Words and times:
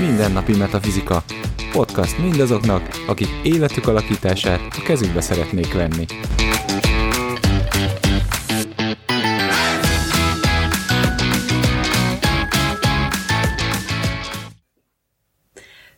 Mindennapi 0.00 0.56
Metafizika. 0.56 1.22
Podcast 1.72 2.18
mindazoknak, 2.18 2.82
akik 3.06 3.28
életük 3.42 3.88
alakítását 3.88 4.60
a 4.78 4.82
kezükbe 4.82 5.20
szeretnék 5.20 5.72
venni. 5.72 6.04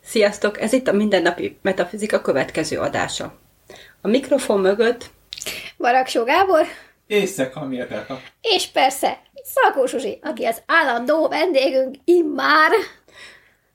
Sziasztok! 0.01 0.61
Ez 0.61 0.73
itt 0.73 0.87
a 0.87 0.93
Mindennapi 0.93 1.57
Metafizika 1.61 2.21
következő 2.21 2.77
adása. 2.77 3.48
A 4.01 4.07
mikrofon 4.07 4.59
mögött 4.59 5.09
Baraksó 5.77 6.23
Gábor, 6.23 6.65
És 7.07 7.37
Etelka. 7.37 8.19
és 8.41 8.67
persze 8.67 9.21
Szalkó 9.43 9.85
Zsuzsi, 9.85 10.19
aki 10.21 10.45
az 10.45 10.61
állandó 10.65 11.27
vendégünk 11.27 11.95
immár 12.03 12.71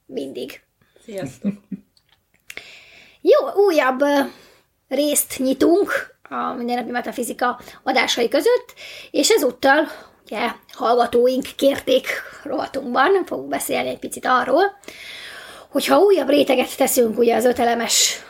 mindig. 0.07 0.61
Sziasztok! 1.05 1.53
Jó, 3.21 3.63
újabb 3.65 4.05
részt 4.89 5.39
nyitunk 5.39 6.17
a 6.29 6.53
mindennapi 6.53 6.91
metafizika 6.91 7.61
adásai 7.83 8.29
között, 8.29 8.75
és 9.11 9.31
ezúttal 9.31 9.87
ugye, 10.25 10.51
hallgatóink 10.73 11.47
kérték 11.57 12.07
rovatunkban, 12.43 13.25
fogunk 13.27 13.49
beszélni 13.49 13.89
egy 13.89 13.99
picit 13.99 14.27
arról, 14.27 14.79
hogyha 15.69 15.99
újabb 15.99 16.29
réteget 16.29 16.77
teszünk 16.77 17.19
ugye 17.19 17.37
az 17.37 17.45
ötelemes 17.45 18.23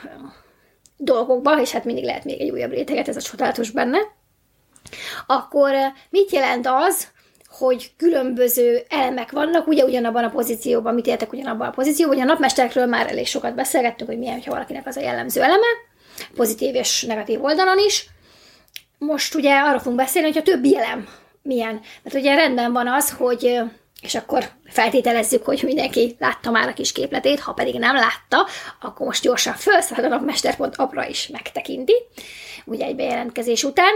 dolgokba, 1.04 1.60
és 1.60 1.70
hát 1.70 1.84
mindig 1.84 2.04
lehet 2.04 2.24
még 2.24 2.40
egy 2.40 2.50
újabb 2.50 2.70
réteget, 2.70 3.08
ez 3.08 3.16
a 3.16 3.20
csodálatos 3.20 3.70
benne, 3.70 3.98
akkor 5.26 5.70
ö, 5.72 5.84
mit 6.10 6.30
jelent 6.30 6.66
az, 6.66 7.08
hogy 7.58 7.90
különböző 7.96 8.82
elemek 8.88 9.30
vannak, 9.30 9.66
ugye 9.66 9.84
ugyanabban 9.84 10.24
a 10.24 10.30
pozícióban, 10.30 10.94
mit 10.94 11.06
értek 11.06 11.32
ugyanabban 11.32 11.68
a 11.68 11.70
pozícióban, 11.70 12.16
ugye 12.16 12.24
a 12.24 12.28
napmesterekről 12.28 12.86
már 12.86 13.10
elég 13.10 13.26
sokat 13.26 13.54
beszélgettünk, 13.54 14.10
hogy 14.10 14.18
milyen, 14.18 14.34
hogyha 14.34 14.52
valakinek 14.52 14.86
az 14.86 14.96
a 14.96 15.00
jellemző 15.00 15.42
eleme, 15.42 15.66
pozitív 16.34 16.74
és 16.74 17.02
negatív 17.02 17.44
oldalon 17.44 17.78
is. 17.78 18.06
Most 18.98 19.34
ugye 19.34 19.58
arról 19.58 19.78
fogunk 19.78 19.96
beszélni, 19.96 20.28
hogy 20.28 20.38
a 20.38 20.42
többi 20.42 20.76
elem 20.76 21.08
milyen. 21.42 21.80
Mert 22.02 22.16
ugye 22.16 22.34
rendben 22.34 22.72
van 22.72 22.88
az, 22.88 23.10
hogy 23.10 23.46
ö, 23.46 23.62
és 24.04 24.14
akkor 24.14 24.50
feltételezzük, 24.66 25.44
hogy 25.44 25.62
mindenki 25.62 26.16
látta 26.18 26.50
már 26.50 26.68
a 26.68 26.72
kis 26.72 26.92
képletét, 26.92 27.40
ha 27.40 27.52
pedig 27.52 27.78
nem 27.78 27.94
látta, 27.94 28.46
akkor 28.80 29.06
most 29.06 29.22
gyorsan 29.22 29.54
felszáll 29.54 30.04
a 30.04 30.08
napmester.apra 30.08 31.06
is 31.06 31.28
megtekinti, 31.28 31.94
ugye 32.64 32.84
egy 32.84 32.96
bejelentkezés 32.96 33.64
után. 33.64 33.92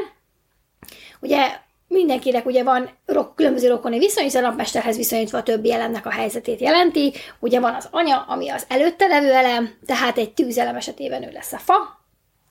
Ugye 1.20 1.50
mindenkinek 1.89 2.47
ugye 2.47 2.62
van 2.62 2.91
ro- 3.06 3.34
különböző 3.34 3.69
rokoni 3.69 3.98
viszony, 3.98 4.25
hiszen 4.25 4.45
a 4.45 4.48
napmesterhez 4.48 4.97
viszonyítva 4.97 5.39
a 5.39 5.42
többi 5.42 5.73
elemnek 5.73 6.06
a 6.06 6.11
helyzetét 6.11 6.61
jelenti. 6.61 7.12
Ugye 7.39 7.61
van 7.61 7.75
az 7.75 7.89
anya, 7.91 8.25
ami 8.28 8.48
az 8.48 8.65
előtte 8.69 9.06
levő 9.06 9.33
elem, 9.33 9.78
tehát 9.87 10.19
egy 10.19 10.33
tűzelem 10.34 10.77
esetében 10.77 11.22
ő 11.22 11.31
lesz 11.33 11.53
a 11.53 11.59
fa. 11.59 11.97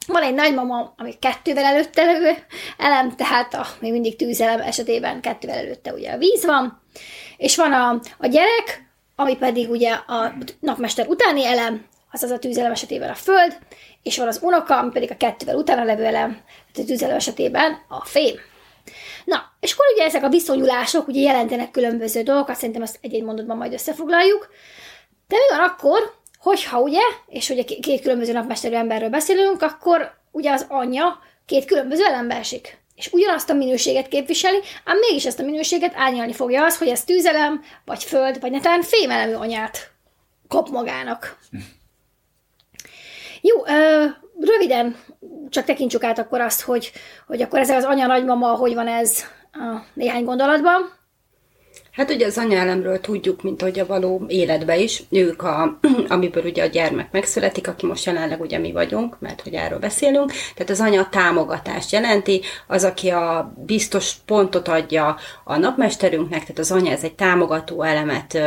Van 0.07 0.23
egy 0.23 0.33
nagymama, 0.33 0.93
ami 0.97 1.13
kettővel 1.19 1.63
előtte 1.63 2.03
levő 2.03 2.37
elem, 2.77 3.15
tehát 3.15 3.53
a, 3.53 3.65
még 3.79 3.91
mindig 3.91 4.15
tűzelem 4.15 4.59
esetében 4.59 5.21
kettővel 5.21 5.57
előtte 5.57 5.93
ugye 5.93 6.11
a 6.11 6.17
víz 6.17 6.45
van. 6.45 6.81
És 7.37 7.55
van 7.55 7.73
a, 7.73 7.99
a 8.17 8.27
gyerek, 8.27 8.89
ami 9.15 9.35
pedig 9.35 9.69
ugye 9.69 9.91
a 9.91 10.33
napmester 10.59 11.07
utáni 11.07 11.45
elem, 11.45 11.85
azaz 12.11 12.31
a 12.31 12.39
tűzelem 12.39 12.71
esetében 12.71 13.09
a 13.09 13.15
föld, 13.15 13.57
és 14.03 14.17
van 14.17 14.27
az 14.27 14.39
unoka, 14.41 14.77
ami 14.77 14.91
pedig 14.91 15.11
a 15.11 15.17
kettővel 15.17 15.55
utána 15.55 15.83
levő 15.83 16.05
elem, 16.05 16.41
a 16.75 16.83
tűzelem 16.85 17.15
esetében 17.15 17.77
a 17.87 18.05
fém. 18.05 18.35
Na, 19.25 19.51
és 19.59 19.73
akkor 19.73 19.85
ugye 19.93 20.03
ezek 20.03 20.23
a 20.23 20.29
viszonyulások 20.29 21.07
ugye 21.07 21.21
jelentenek 21.21 21.71
különböző 21.71 22.21
dolgokat, 22.21 22.55
szerintem 22.55 22.81
ezt 22.81 22.97
egy-egy 23.01 23.23
mondatban 23.23 23.57
majd 23.57 23.73
összefoglaljuk. 23.73 24.49
De 25.27 25.35
mi 25.35 25.57
van 25.57 25.67
akkor, 25.67 26.13
hogyha 26.39 26.81
ugye, 26.81 27.01
és 27.27 27.49
ugye 27.49 27.63
két 27.63 28.01
különböző 28.01 28.31
napmesterű 28.31 28.75
emberről 28.75 29.09
beszélünk, 29.09 29.61
akkor 29.61 30.11
ugye 30.31 30.51
az 30.51 30.65
anyja 30.69 31.19
két 31.45 31.65
különböző 31.65 32.05
elembe 32.05 32.35
esik. 32.35 32.77
És 32.97 33.09
ugyanazt 33.11 33.49
a 33.49 33.53
minőséget 33.53 34.07
képviseli, 34.07 34.59
ám 34.85 34.97
mégis 34.97 35.25
ezt 35.25 35.39
a 35.39 35.43
minőséget 35.43 35.93
árnyalni 35.95 36.33
fogja 36.33 36.65
az, 36.65 36.77
hogy 36.77 36.87
ez 36.87 37.03
tűzelem, 37.03 37.63
vagy 37.85 38.03
föld, 38.03 38.39
vagy 38.39 38.51
netán 38.51 38.81
fémelemű 38.81 39.33
anyát 39.33 39.91
kap 40.47 40.69
magának. 40.69 41.37
Jó, 43.41 43.65
ö, 43.65 44.05
röviden 44.39 44.95
csak 45.49 45.65
tekintsük 45.65 46.03
át 46.03 46.19
akkor 46.19 46.41
azt, 46.41 46.61
hogy, 46.61 46.91
hogy 47.27 47.41
akkor 47.41 47.59
ez 47.59 47.69
az 47.69 47.83
anya-nagymama, 47.83 48.47
hogy 48.47 48.73
van 48.73 48.87
ez 48.87 49.23
a 49.51 49.83
néhány 49.93 50.23
gondolatban. 50.23 50.91
Hát 51.97 52.11
ugye 52.11 52.25
az 52.25 52.37
anyaelemről 52.37 52.99
tudjuk, 52.99 53.41
mint 53.41 53.61
hogy 53.61 53.79
a 53.79 53.85
való 53.85 54.25
életbe 54.27 54.77
is, 54.77 55.03
ők, 55.09 55.43
a, 55.43 55.79
amiből 56.07 56.43
ugye 56.43 56.63
a 56.63 56.67
gyermek 56.67 57.11
megszületik, 57.11 57.67
aki 57.67 57.85
most 57.85 58.05
jelenleg 58.05 58.41
ugye 58.41 58.57
mi 58.57 58.71
vagyunk, 58.71 59.19
mert 59.19 59.41
hogy 59.41 59.53
erről 59.53 59.79
beszélünk, 59.79 60.31
tehát 60.55 60.69
az 60.69 60.79
anya 60.79 61.09
támogatást 61.11 61.91
jelenti, 61.91 62.41
az, 62.67 62.83
aki 62.83 63.09
a 63.09 63.53
biztos 63.65 64.13
pontot 64.25 64.67
adja 64.67 65.17
a 65.43 65.57
napmesterünknek, 65.57 66.39
tehát 66.39 66.59
az 66.59 66.71
anya 66.71 66.91
ez 66.91 67.03
egy 67.03 67.15
támogató 67.15 67.81
elemet 67.81 68.37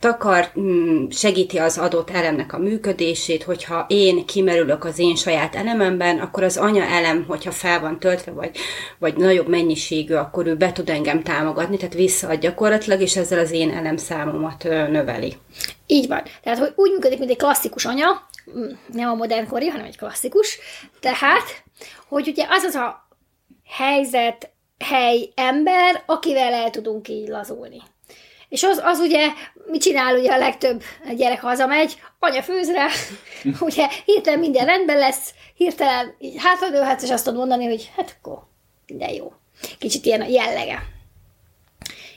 takar, 0.00 0.50
mm, 0.60 1.08
segíti 1.10 1.58
az 1.58 1.78
adott 1.78 2.10
elemnek 2.10 2.52
a 2.52 2.58
működését, 2.58 3.42
hogyha 3.42 3.84
én 3.88 4.26
kimerülök 4.26 4.84
az 4.84 4.98
én 4.98 5.16
saját 5.16 5.54
elememben, 5.54 6.18
akkor 6.18 6.42
az 6.42 6.56
anya 6.56 6.84
elem, 6.84 7.24
hogyha 7.28 7.50
fel 7.50 7.80
van 7.80 7.98
töltve, 7.98 8.32
vagy, 8.32 8.50
vagy 8.98 9.16
nagyobb 9.16 9.48
mennyiségű, 9.48 10.14
akkor 10.14 10.46
ő 10.46 10.56
be 10.56 10.72
tud 10.72 10.88
engem 10.88 11.22
támogatni, 11.22 11.76
tehát 11.76 11.94
visszaad 11.94 12.40
gyakorlatilag, 12.40 12.82
és 12.86 13.16
ezzel 13.16 13.38
az 13.38 13.50
én 13.50 13.70
elemszámomat 13.70 14.62
növeli. 14.62 15.36
Így 15.86 16.08
van. 16.08 16.22
Tehát, 16.42 16.58
hogy 16.58 16.72
úgy 16.74 16.90
működik, 16.90 17.18
mint 17.18 17.30
egy 17.30 17.36
klasszikus 17.36 17.84
anya, 17.84 18.28
nem 18.92 19.08
a 19.08 19.14
modernkori, 19.14 19.66
hanem 19.66 19.86
egy 19.86 19.96
klasszikus. 19.96 20.58
Tehát, 21.00 21.62
hogy 22.08 22.28
ugye 22.28 22.46
az 22.48 22.62
az 22.62 22.74
a 22.74 23.08
helyzet, 23.68 24.50
hely, 24.78 25.28
ember, 25.34 26.02
akivel 26.06 26.52
el 26.52 26.70
tudunk 26.70 27.08
így 27.08 27.28
lazulni. 27.28 27.82
És 28.48 28.62
az, 28.62 28.80
az 28.84 28.98
ugye, 28.98 29.28
mit 29.66 29.82
csinál 29.82 30.18
ugye 30.18 30.32
a 30.32 30.38
legtöbb 30.38 30.82
gyerek 31.16 31.40
hazamegy, 31.40 31.96
anya 32.18 32.42
főz 32.42 32.72
rá, 32.72 32.86
ugye 33.60 33.88
hirtelen 34.04 34.38
minden 34.38 34.66
rendben 34.66 34.98
lesz, 34.98 35.34
hirtelen 35.54 36.14
így 36.18 36.34
hátradőlhetsz, 36.38 37.02
és 37.02 37.10
azt 37.10 37.24
tudod 37.24 37.38
mondani, 37.38 37.66
hogy 37.66 37.90
hát 37.96 38.16
akkor 38.18 38.38
minden 38.86 39.10
jó. 39.10 39.32
Kicsit 39.78 40.04
ilyen 40.04 40.20
a 40.20 40.26
jellege. 40.26 40.93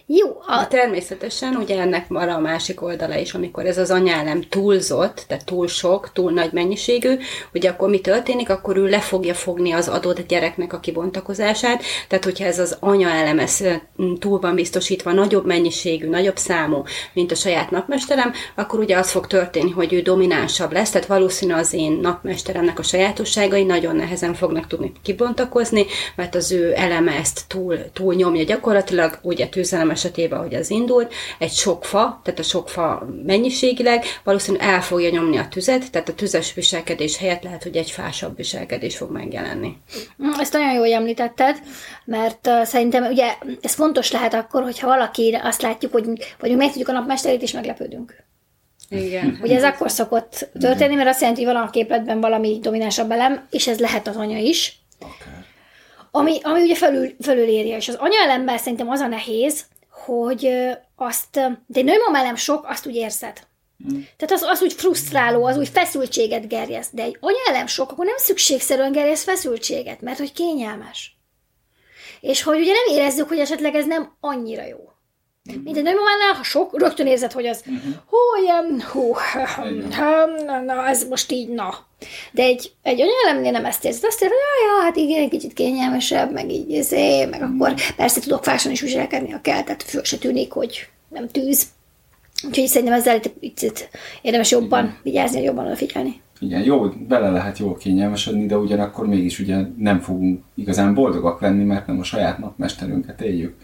Jó, 0.09 0.28
a, 0.45 0.68
De 0.69 0.78
természetesen 0.78 1.56
ugye 1.56 1.79
ennek 1.79 2.07
van 2.07 2.29
a 2.29 2.40
másik 2.40 2.81
oldala 2.81 3.18
is, 3.18 3.34
amikor 3.34 3.66
ez 3.66 3.78
az 3.78 3.91
anyálem 3.91 4.41
túlzott, 4.41 5.23
tehát 5.28 5.45
túl 5.45 5.68
sok, 5.68 6.09
túl 6.13 6.31
nagy 6.31 6.51
mennyiségű, 6.51 7.18
ugye 7.53 7.69
akkor 7.69 7.90
mi 7.90 8.01
történik, 8.01 8.50
akkor 8.50 8.78
ő 8.78 8.85
le 8.85 9.00
fogja 9.00 9.34
fogni 9.34 9.72
az 9.72 9.88
adott 9.88 10.28
gyereknek 10.28 10.73
a 10.73 10.79
kibontakozását, 10.79 11.84
tehát 12.07 12.23
hogyha 12.23 12.45
ez 12.45 12.59
az 12.59 12.78
anyaelem 12.79 13.40
ez 13.40 13.63
mm, 14.01 14.13
túl 14.13 14.40
van 14.40 14.56
biztosítva, 14.56 15.12
nagyobb 15.12 15.45
mennyiségű, 15.45 16.09
nagyobb 16.09 16.38
számú, 16.38 16.84
mint 17.13 17.31
a 17.31 17.35
saját 17.35 17.72
napmesterem, 17.72 18.34
akkor 18.56 18.79
ugye 18.79 18.97
az 18.97 19.12
fog 19.12 19.28
történni, 19.28 19.72
hogy 19.72 19.94
ő 19.94 20.01
dominánsabb 20.01 20.72
lesz, 20.72 20.89
tehát 20.89 21.07
valószínű 21.07 21.53
az 21.53 21.74
én 21.74 21.91
napmesteremnek 21.91 22.79
a 22.79 22.84
sajátosságai 22.84 23.63
nagyon 23.63 23.95
nehezen 23.95 24.34
fognak 24.34 24.68
tudni 24.68 24.91
kibontakozni, 25.03 25.85
mert 26.16 26.35
az 26.35 26.51
ő 26.51 26.74
eleme 26.75 27.12
ezt 27.12 27.41
túl, 27.47 27.78
túl 27.94 28.13
nyomja 28.13 28.44
gyakorlatilag, 28.44 29.19
ugye 29.22 29.47
tűzelem 29.47 29.95
esetében, 29.97 30.40
hogy 30.40 30.56
az 30.56 30.69
indult, 30.69 31.13
egy 31.40 31.52
sok 31.52 31.85
fa, 31.85 32.19
tehát 32.24 32.40
a 32.40 32.44
sok 32.44 32.69
fa 32.69 33.08
mennyiségileg 33.25 34.03
valószínűleg 34.24 34.68
el 34.68 34.81
fogja 34.81 35.09
nyomni 35.09 35.38
a 35.38 35.47
tüzet, 35.47 35.91
tehát 35.91 36.09
a 36.09 36.13
tüzes 36.13 36.53
viselkedés 36.53 37.18
helyett 37.18 37.44
lehet, 37.44 37.63
hogy 37.63 37.75
egy 37.75 37.91
fásabb 37.91 38.36
viselkedés 38.36 38.97
fog 38.97 39.12
megjelenni. 39.12 39.78
Mm, 40.24 40.40
Ezt 40.40 40.53
nagyon 40.53 40.74
jól 40.74 40.94
említetted, 40.94 41.57
mert 42.06 42.48
uh, 42.48 42.63
szerintem 42.63 43.06
ugye 43.06 43.33
ez 43.62 43.74
fontos 43.74 44.12
lehet 44.12 44.33
akkor, 44.33 44.63
hogyha 44.63 44.88
valaki 44.88 45.39
azt 45.44 45.62
látjuk, 45.62 45.92
hogy 45.92 46.06
vagy 46.39 46.56
meg 46.56 46.68
tudjuk 46.69 46.88
a 46.88 46.92
napmesterét, 46.92 47.42
és 47.42 47.51
meglepődünk. 47.51 48.25
Igen. 48.89 49.38
Ugye 49.44 49.56
ez 49.56 49.63
akkor 49.63 49.92
szokott 49.92 50.50
történni, 50.60 50.95
mert 50.95 51.10
azt 51.10 51.21
jelenti, 51.21 51.44
hogy 51.44 51.54
van 51.54 51.63
a 51.63 51.69
képletben 51.69 52.19
valami 52.19 52.60
dominánsabb 52.62 53.12
elem, 53.12 53.48
és 53.50 53.68
ez 53.68 53.80
lehet 53.80 54.07
az 54.07 54.16
anya 54.16 54.38
is, 54.38 54.80
Akár. 55.00 55.45
ami, 56.12 56.39
ami 56.42 56.62
ugye 56.62 56.75
felül, 56.75 57.16
felül 57.19 57.48
érje. 57.48 57.75
És 57.75 57.88
az 57.88 57.95
anya 58.00 58.21
elemben 58.21 58.57
szerintem 58.57 58.89
az 58.89 59.00
a 59.00 59.07
nehéz, 59.07 59.66
hogy 60.07 60.50
azt, 60.95 61.31
de 61.65 61.80
egy 61.80 61.83
nagymama 61.83 62.18
elem 62.18 62.36
sok, 62.36 62.65
azt 62.68 62.86
úgy 62.86 62.95
érzed. 62.95 63.48
Tehát 64.18 64.31
az, 64.31 64.42
az 64.42 64.62
úgy 64.62 64.74
frusztráló, 64.74 65.45
az 65.45 65.57
úgy 65.57 65.69
feszültséget 65.69 66.48
gerjeszt, 66.48 66.94
de 66.94 67.04
egy 67.04 67.18
anyelem 67.19 67.68
sok, 67.68 67.92
akkor 67.92 68.06
nem 68.06 68.18
szükségszerűen 68.18 68.92
gerjeszt 68.92 69.24
feszültséget, 69.24 70.01
mert 70.01 70.18
hogy 70.18 70.33
kényelmes. 70.33 71.18
És 72.21 72.44
hogy 72.44 72.59
ugye 72.59 72.74
nem 72.74 72.98
érezzük, 72.98 73.27
hogy 73.27 73.39
esetleg 73.39 73.75
ez 73.75 73.86
nem 73.86 74.15
annyira 74.19 74.65
jó. 74.65 74.92
Mint 75.47 75.77
egy 75.77 75.83
nagymamánál, 75.83 76.33
ha 76.33 76.44
sok, 76.44 76.79
rögtön 76.79 77.07
érzed, 77.07 77.31
hogy 77.31 77.45
az, 77.45 77.63
hú, 78.09 78.44
ilyen, 78.44 78.81
hú, 78.91 79.15
na, 80.45 80.59
na, 80.59 80.88
ez 80.88 81.07
most 81.07 81.31
így, 81.31 81.49
na. 81.49 81.85
De 82.31 82.44
egy, 82.44 82.71
egy 82.83 83.01
anyaelemnél 83.01 83.51
nem 83.51 83.65
ezt 83.65 83.85
érzed, 83.85 84.03
azt 84.03 84.21
érzed, 84.21 84.38
hogy 84.38 84.77
ja, 84.77 84.83
hát 84.83 84.95
igen, 84.95 85.21
egy 85.21 85.29
kicsit 85.29 85.53
kényelmesebb, 85.53 86.31
meg 86.31 86.51
így, 86.51 86.69
izé, 86.69 87.25
meg 87.25 87.41
akkor 87.41 87.73
persze 87.95 88.19
tudok 88.19 88.44
fásan 88.44 88.71
is 88.71 88.81
viselkedni, 88.81 89.29
ha 89.29 89.41
kell, 89.41 89.63
tehát 89.63 89.83
föl 89.83 90.03
se 90.03 90.17
tűnik, 90.17 90.51
hogy 90.51 90.88
nem 91.09 91.27
tűz. 91.27 91.65
Úgyhogy 92.47 92.67
szerintem 92.67 92.99
ezzel 92.99 93.13
egy 93.13 93.29
picit 93.29 93.89
érdemes 94.21 94.51
jobban 94.51 94.99
vigyázni, 95.03 95.41
jobban 95.41 95.65
odafigyelni. 95.65 96.21
Igen, 96.39 96.63
jó, 96.63 96.89
bele 97.07 97.30
lehet 97.30 97.57
jól 97.57 97.75
kényelmesedni, 97.75 98.45
de 98.45 98.57
ugyanakkor 98.57 99.07
mégis 99.07 99.39
ugye 99.39 99.57
nem 99.78 100.00
fogunk 100.00 100.44
igazán 100.56 100.94
boldogak 100.94 101.42
lenni, 101.42 101.63
mert 101.63 101.88
nem 101.88 102.00
a 102.00 102.04
saját 102.04 102.38
napmesterünket 102.38 103.22
éljük. 103.22 103.56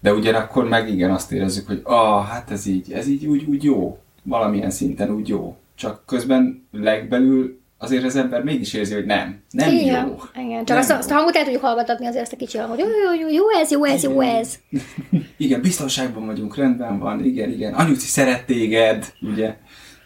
De 0.00 0.14
ugyanakkor 0.14 0.68
meg 0.68 0.88
igen, 0.88 1.10
azt 1.10 1.32
érezzük, 1.32 1.66
hogy 1.66 1.80
ah, 1.84 2.24
hát 2.24 2.50
ez 2.50 2.66
így, 2.66 2.92
ez 2.92 3.08
így 3.08 3.26
úgy, 3.26 3.44
úgy 3.44 3.64
jó, 3.64 3.98
valamilyen 4.22 4.70
szinten 4.70 5.10
úgy 5.10 5.28
jó. 5.28 5.56
Csak 5.74 6.02
közben 6.06 6.68
legbelül 6.72 7.60
azért 7.78 8.04
az 8.04 8.16
ember 8.16 8.42
mégis 8.42 8.74
érzi, 8.74 8.94
hogy 8.94 9.04
nem, 9.04 9.40
nem 9.50 9.74
igen, 9.74 10.06
jó. 10.06 10.20
Igen, 10.44 10.64
csak 10.64 10.68
Nem 10.68 10.78
azt, 10.78 10.90
jó. 10.90 10.96
azt 10.96 11.10
a 11.10 11.14
hangot 11.14 11.36
el 11.36 11.44
tudjuk 11.44 11.62
hallgatni 11.62 12.06
azért 12.06 12.22
ezt 12.22 12.32
a 12.32 12.36
kicsi 12.36 12.58
hangot. 12.58 12.78
Jó, 12.78 12.86
jó, 12.86 13.20
jó, 13.20 13.28
jó 13.28 13.50
ez, 13.60 13.70
jó 13.70 13.84
ez, 13.84 14.02
jó 14.02 14.20
ez. 14.20 14.58
Igen, 15.36 15.60
biztonságban 15.60 16.26
vagyunk, 16.26 16.56
rendben 16.56 16.98
van, 16.98 17.24
igen, 17.24 17.50
igen. 17.50 17.74
Anyuci 17.74 18.06
szeret 18.06 18.46
téged, 18.46 19.12
ugye? 19.20 19.56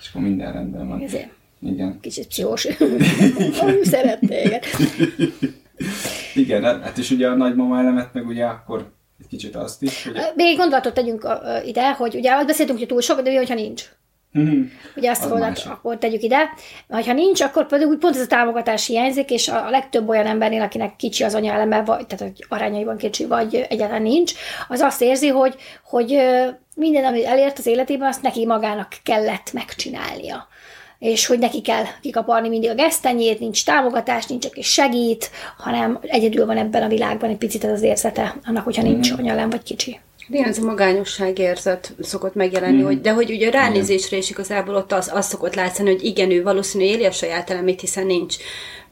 És 0.01 0.09
akkor 0.09 0.23
minden 0.23 0.53
rendben 0.53 0.89
van. 0.89 1.01
Ezért 1.01 1.36
Igen. 1.67 1.99
kicsit 2.01 2.27
pszichós. 2.27 2.65
Anyu 3.61 3.85
szeret 3.93 4.21
téged. 4.21 4.65
Igen, 6.35 6.63
hát 6.63 6.99
és 6.99 7.11
ugye 7.11 7.29
a 7.29 7.35
nagymama 7.35 7.79
elemet 7.79 8.13
meg 8.13 8.27
ugye 8.27 8.45
akkor 8.45 8.93
egy 9.21 9.27
kicsit 9.29 9.57
azt 9.57 9.83
is, 9.83 10.05
hogy... 10.05 10.13
Még 10.35 10.47
egy 10.47 10.57
gondolatot 10.57 10.95
tegyünk 10.95 11.29
ide, 11.65 11.93
hogy 11.93 12.15
ugye 12.15 12.33
azt 12.33 12.47
beszéltünk, 12.47 12.79
hogy 12.79 12.89
túl 12.89 13.01
sok, 13.01 13.21
de 13.21 13.37
hogyha 13.37 13.55
nincs? 13.55 13.85
Mhm. 14.37 14.61
Ugye 14.97 15.11
azt 15.11 15.35
másik. 15.35 15.71
akkor 15.71 15.99
tegyük 15.99 16.23
ide. 16.23 16.51
Ha 16.89 17.13
nincs, 17.13 17.41
akkor 17.41 17.67
pedig 17.67 17.87
úgy 17.87 17.99
pont 17.99 18.15
ez 18.15 18.21
a 18.21 18.27
támogatás 18.27 18.87
hiányzik, 18.87 19.31
és 19.31 19.49
a 19.49 19.71
legtöbb 19.71 20.09
olyan 20.09 20.27
embernél, 20.27 20.63
akinek 20.63 20.97
kicsi 20.97 21.25
az 21.25 21.35
anyaeleme, 21.35 21.83
vagy, 21.83 22.07
tehát 22.07 22.35
hogy 22.35 22.45
arányaiban 22.49 22.97
kicsi, 22.97 23.27
vagy 23.27 23.67
egyáltalán 23.69 24.03
nincs, 24.03 24.33
az 24.69 24.81
azt 24.81 25.03
érzi, 25.03 25.29
hogy, 25.29 25.55
hogy 25.85 26.19
minden, 26.75 27.05
amit 27.05 27.25
elért 27.25 27.59
az 27.59 27.67
életében, 27.67 28.09
azt 28.09 28.23
neki 28.23 28.47
magának 28.47 28.89
kellett 29.03 29.53
megcsinálnia 29.53 30.49
és 30.99 31.27
hogy 31.27 31.39
neki 31.39 31.61
kell 31.61 31.85
kikaparni 32.03 32.49
mindig 32.49 32.71
a 32.71 32.75
gesztenyét, 32.75 33.41
nincs 33.41 33.65
támogatás, 33.65 34.27
nincs, 34.27 34.47
aki 34.47 34.63
segít, 34.63 35.31
hanem 35.57 35.99
egyedül 36.03 36.47
van 36.47 36.57
ebben 36.57 36.83
a 36.83 36.89
világban 36.89 37.31
egy 37.31 37.37
picit 37.37 37.65
ez 37.65 37.73
az 37.73 37.83
érzete 37.83 38.37
annak, 38.45 38.65
hogyha 38.65 38.83
nincs 38.83 39.11
anyalem 39.11 39.51
vagy 39.51 39.63
kicsi. 39.63 40.01
Igen, 40.29 40.49
ez 40.49 40.59
a 40.59 40.65
magányosság 40.65 41.39
érzet 41.39 41.95
szokott 42.01 42.35
megjelenni, 42.35 42.83
mm. 42.83 42.85
hogy, 42.85 43.01
de 43.01 43.13
hogy 43.13 43.31
ugye 43.31 43.49
a 43.49 43.51
ránézésre 43.51 44.17
is 44.17 44.31
igazából 44.31 44.75
ott 44.75 44.93
az, 44.93 45.11
az 45.15 45.27
szokott 45.27 45.55
látszani, 45.55 45.91
hogy 45.91 46.05
igen, 46.05 46.31
ő 46.31 46.43
valószínű 46.43 46.85
éli 46.85 47.05
a 47.05 47.11
saját 47.11 47.51
elemét, 47.51 47.81
hiszen 47.81 48.07
nincs. 48.07 48.37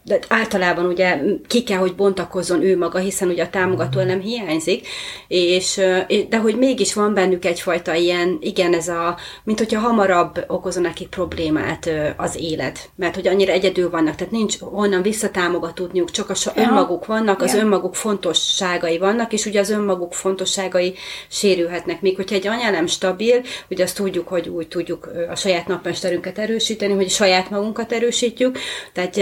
De 0.07 0.19
általában 0.29 0.85
ugye 0.87 1.19
ki 1.47 1.63
kell, 1.63 1.79
hogy 1.79 1.95
bontakozzon 1.95 2.63
ő 2.63 2.79
maga, 2.79 2.99
hiszen 2.99 3.29
ugye 3.29 3.43
a 3.43 3.51
támogató 3.51 3.99
elem 3.99 4.21
hiányzik, 4.21 4.87
és, 5.29 5.81
de 6.29 6.39
hogy 6.39 6.57
mégis 6.59 6.95
van 6.95 7.15
bennük 7.15 7.45
egyfajta 7.45 7.95
ilyen, 7.95 8.39
igen, 8.41 8.75
ez 8.75 8.89
a, 8.89 9.17
mint 9.45 9.59
hogyha 9.59 9.81
hamarabb 9.81 10.45
okozza 10.47 10.81
nekik 10.81 11.09
problémát 11.09 11.91
az 12.17 12.37
élet, 12.41 12.91
mert 12.97 13.15
hogy 13.15 13.29
annyira 13.29 13.53
egyedül 13.53 13.91
vannak, 13.91 14.15
tehát 14.15 14.33
nincs 14.33 14.59
honnan 14.59 15.03
visszatámogatódniuk, 15.03 16.11
csak 16.11 16.31
a 16.31 16.35
sa- 16.35 16.57
Ja. 16.57 16.63
önmaguk 16.63 17.07
vannak, 17.07 17.43
az 17.43 17.55
Ja. 17.55 17.61
önmaguk 17.61 17.95
fontosságai 17.95 18.99
vannak, 18.99 19.33
és 19.33 19.47
ugye 19.47 19.61
az 19.61 19.71
önmaguk 19.71 20.13
fontosságai 20.13 20.95
sérülhetnek. 21.29 22.01
Még 22.01 22.17
hogyha 22.17 22.35
egy 22.35 22.47
anya 22.47 22.71
nem 22.71 22.87
stabil, 22.87 23.43
ugye 23.71 23.83
azt 23.85 23.97
tudjuk, 23.97 24.29
hogy 24.29 24.49
úgy 24.49 24.69
tudjuk 24.69 25.11
a 25.31 25.35
saját 25.37 25.67
napmesterünket 25.67 26.39
erősíteni, 26.39 26.93
hogy 26.95 27.11
saját 27.11 27.51
magunkat 27.51 27.93
erősítjük, 27.93 28.59
tehát 28.93 29.17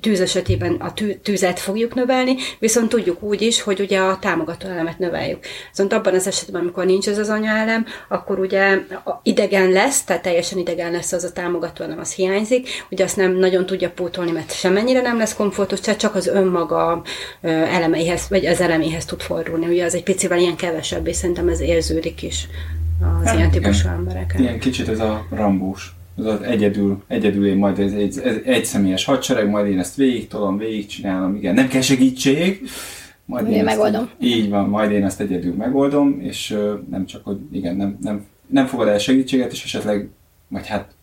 tűz 0.00 0.20
esetében 0.20 0.74
a 0.74 0.92
tű, 0.92 1.12
tűzet 1.12 1.58
fogjuk 1.58 1.94
növelni, 1.94 2.34
viszont 2.58 2.88
tudjuk 2.88 3.22
úgy 3.22 3.42
is, 3.42 3.62
hogy 3.62 3.80
ugye 3.80 3.98
a 3.98 4.18
támogató 4.18 4.68
elemet 4.68 4.98
növeljük. 4.98 5.38
Viszont 5.70 5.92
abban 5.92 6.14
az 6.14 6.26
esetben, 6.26 6.60
amikor 6.60 6.84
nincs 6.84 7.08
ez 7.08 7.18
az 7.18 7.28
anyaelem, 7.28 7.86
akkor 8.08 8.38
ugye 8.38 8.78
idegen 9.22 9.70
lesz, 9.70 10.04
tehát 10.04 10.22
teljesen 10.22 10.58
idegen 10.58 10.92
lesz 10.92 11.12
az 11.12 11.24
a 11.24 11.32
támogató 11.32 11.84
elem, 11.84 11.98
az 11.98 12.12
hiányzik, 12.12 12.68
ugye 12.90 13.04
azt 13.04 13.16
nem 13.16 13.32
nagyon 13.32 13.66
tudja 13.66 13.90
pótolni, 13.90 14.30
mert 14.30 14.52
semennyire 14.52 15.00
nem 15.00 15.18
lesz 15.18 15.34
komfortos, 15.34 15.80
tehát 15.80 16.00
csak 16.00 16.14
az 16.14 16.26
önmaga 16.26 17.02
elemeihez, 17.42 18.26
vagy 18.28 18.46
az 18.46 18.60
eleméhez 18.60 19.04
tud 19.04 19.20
fordulni. 19.20 19.66
Ugye 19.66 19.84
az 19.84 19.94
egy 19.94 20.02
picivel 20.02 20.38
ilyen 20.38 20.56
kevesebb, 20.56 21.06
és 21.06 21.16
szerintem 21.16 21.48
ez 21.48 21.60
érződik 21.60 22.22
is 22.22 22.48
az 23.20 23.26
Hát, 23.26 23.36
ilyen 23.36 23.50
típusú 23.50 23.88
embereken. 23.88 24.40
Ilyen 24.40 24.58
kicsit 24.58 24.88
ez 24.88 25.00
a 25.00 25.26
rambós. 25.30 25.97
Az 26.24 26.40
egyedül, 26.42 27.02
egyedül 27.06 27.46
én 27.46 27.56
majd 27.56 27.78
ez 27.78 27.92
egy, 27.92 28.18
ez 28.18 28.36
egy 28.44 28.64
személyes 28.64 29.04
hadsereg, 29.04 29.50
majd 29.50 29.66
én 29.66 29.78
ezt 29.78 29.96
végigtolom, 29.96 30.58
végigcsinálom, 30.58 31.36
igen, 31.36 31.54
nem 31.54 31.68
kell 31.68 31.80
segítség, 31.80 32.68
majd 33.24 33.48
Én 33.48 33.54
ezt 33.54 33.64
megoldom. 33.64 34.10
Így, 34.20 34.36
így 34.36 34.48
van, 34.48 34.68
majd 34.68 34.90
én 34.90 35.04
ezt 35.04 35.20
egyedül 35.20 35.54
megoldom, 35.54 36.20
és 36.20 36.56
nem 36.90 37.06
csak, 37.06 37.24
hogy 37.24 37.38
igen, 37.52 37.76
nem, 37.76 37.98
nem, 38.00 38.26
nem 38.46 38.66
fogad 38.66 38.88
el 38.88 38.98
segítséget, 38.98 39.52
és 39.52 39.64
esetleg, 39.64 40.08
vagy 40.48 40.66
hát 40.66 40.94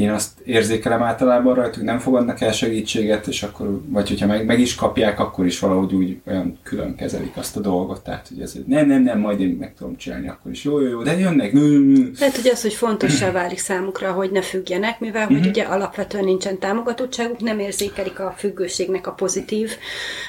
én 0.00 0.10
azt 0.10 0.30
érzékelem 0.44 1.02
általában 1.02 1.54
rajtuk, 1.54 1.82
nem 1.82 1.98
fogadnak 1.98 2.40
el 2.40 2.52
segítséget, 2.52 3.26
és 3.26 3.42
akkor, 3.42 3.80
vagy 3.86 4.08
hogyha 4.08 4.26
meg, 4.26 4.44
meg 4.44 4.60
is 4.60 4.74
kapják, 4.74 5.20
akkor 5.20 5.46
is 5.46 5.58
valahogy 5.58 5.94
úgy 5.94 6.20
olyan 6.26 6.58
külön 6.62 6.94
kezelik 6.94 7.36
azt 7.36 7.56
a 7.56 7.60
dolgot, 7.60 8.04
tehát 8.04 8.28
hogy 8.28 8.40
ez, 8.40 8.54
nem, 8.66 8.86
nem, 8.86 9.02
nem, 9.02 9.18
majd 9.18 9.40
én 9.40 9.56
meg 9.60 9.74
tudom 9.78 9.96
csinálni, 9.96 10.28
akkor 10.28 10.50
is 10.50 10.64
jó, 10.64 10.80
jó, 10.80 10.88
jó, 10.88 11.02
de 11.02 11.18
jönnek. 11.18 11.52
Lehet, 12.18 12.36
hogy 12.36 12.50
az, 12.52 12.62
hogy 12.62 12.74
fontossá 12.74 13.30
válik 13.30 13.58
számukra, 13.58 14.12
hogy 14.12 14.30
ne 14.30 14.42
függjenek, 14.42 15.00
mivel 15.00 15.26
hogy 15.26 15.46
ugye 15.46 15.62
alapvetően 15.62 16.24
nincsen 16.24 16.58
támogatottságuk, 16.58 17.40
nem 17.40 17.58
érzékelik 17.58 18.20
a 18.20 18.34
függőségnek 18.36 19.06
a 19.06 19.12
pozitív 19.12 19.70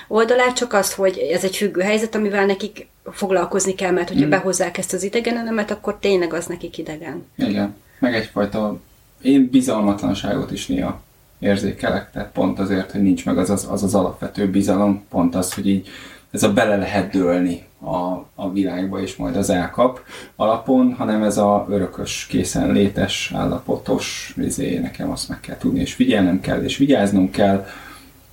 oldalát, 0.08 0.56
csak 0.56 0.74
azt, 0.74 0.94
hogy 0.94 1.18
ez 1.18 1.44
egy 1.44 1.56
függő 1.56 1.82
helyzet, 1.82 2.16
amivel 2.16 2.46
nekik 2.46 2.88
foglalkozni 3.12 3.76
kell, 3.76 3.92
mert 3.92 4.10
hogyha 4.10 4.28
behozzák 4.28 4.78
ezt 4.78 4.94
az 4.94 5.04
idegen 5.04 5.38
elemet, 5.38 5.72
akkor 5.72 5.98
tényleg 6.00 6.34
az 6.34 6.46
nekik 6.46 6.78
idegen. 6.78 7.26
Igen, 7.38 7.76
meg 8.00 8.14
egyfajta, 8.14 8.80
én 9.22 9.50
bizalmatlanságot 9.52 10.52
is 10.52 10.68
néha 10.68 11.02
érzékelek, 11.40 12.12
tehát 12.12 12.32
pont 12.32 12.60
azért, 12.60 12.92
hogy 12.92 13.02
nincs 13.02 13.26
meg 13.26 13.38
az 13.38 13.50
az, 13.50 13.68
az, 13.72 13.84
az 13.84 13.96
alapvető 13.96 14.50
bizalom, 14.50 15.04
pont 15.10 15.36
az, 15.36 15.54
hogy 15.54 15.68
így 15.68 15.88
ez 16.32 16.44
a 16.44 16.54
bele 16.54 16.76
lehet 16.76 17.12
dőlni 17.12 17.64
a, 17.84 18.26
a 18.36 18.52
világba, 18.52 19.02
és 19.02 19.16
majd 19.16 19.36
az 19.36 19.50
elkap 19.50 20.02
alapon, 20.36 20.94
hanem 20.94 21.24
ez 21.24 21.38
a 21.38 21.66
örökös, 21.70 22.26
készen 22.30 22.72
létes, 22.72 23.32
állapotos, 23.36 24.36
izé, 24.38 24.78
nekem 24.78 25.12
azt 25.12 25.30
meg 25.30 25.40
kell 25.40 25.58
tudni, 25.58 25.80
és 25.80 25.94
figyelnem 25.94 26.40
kell, 26.40 26.64
és 26.64 26.78
vigyáznom 26.78 27.30
kell. 27.30 27.66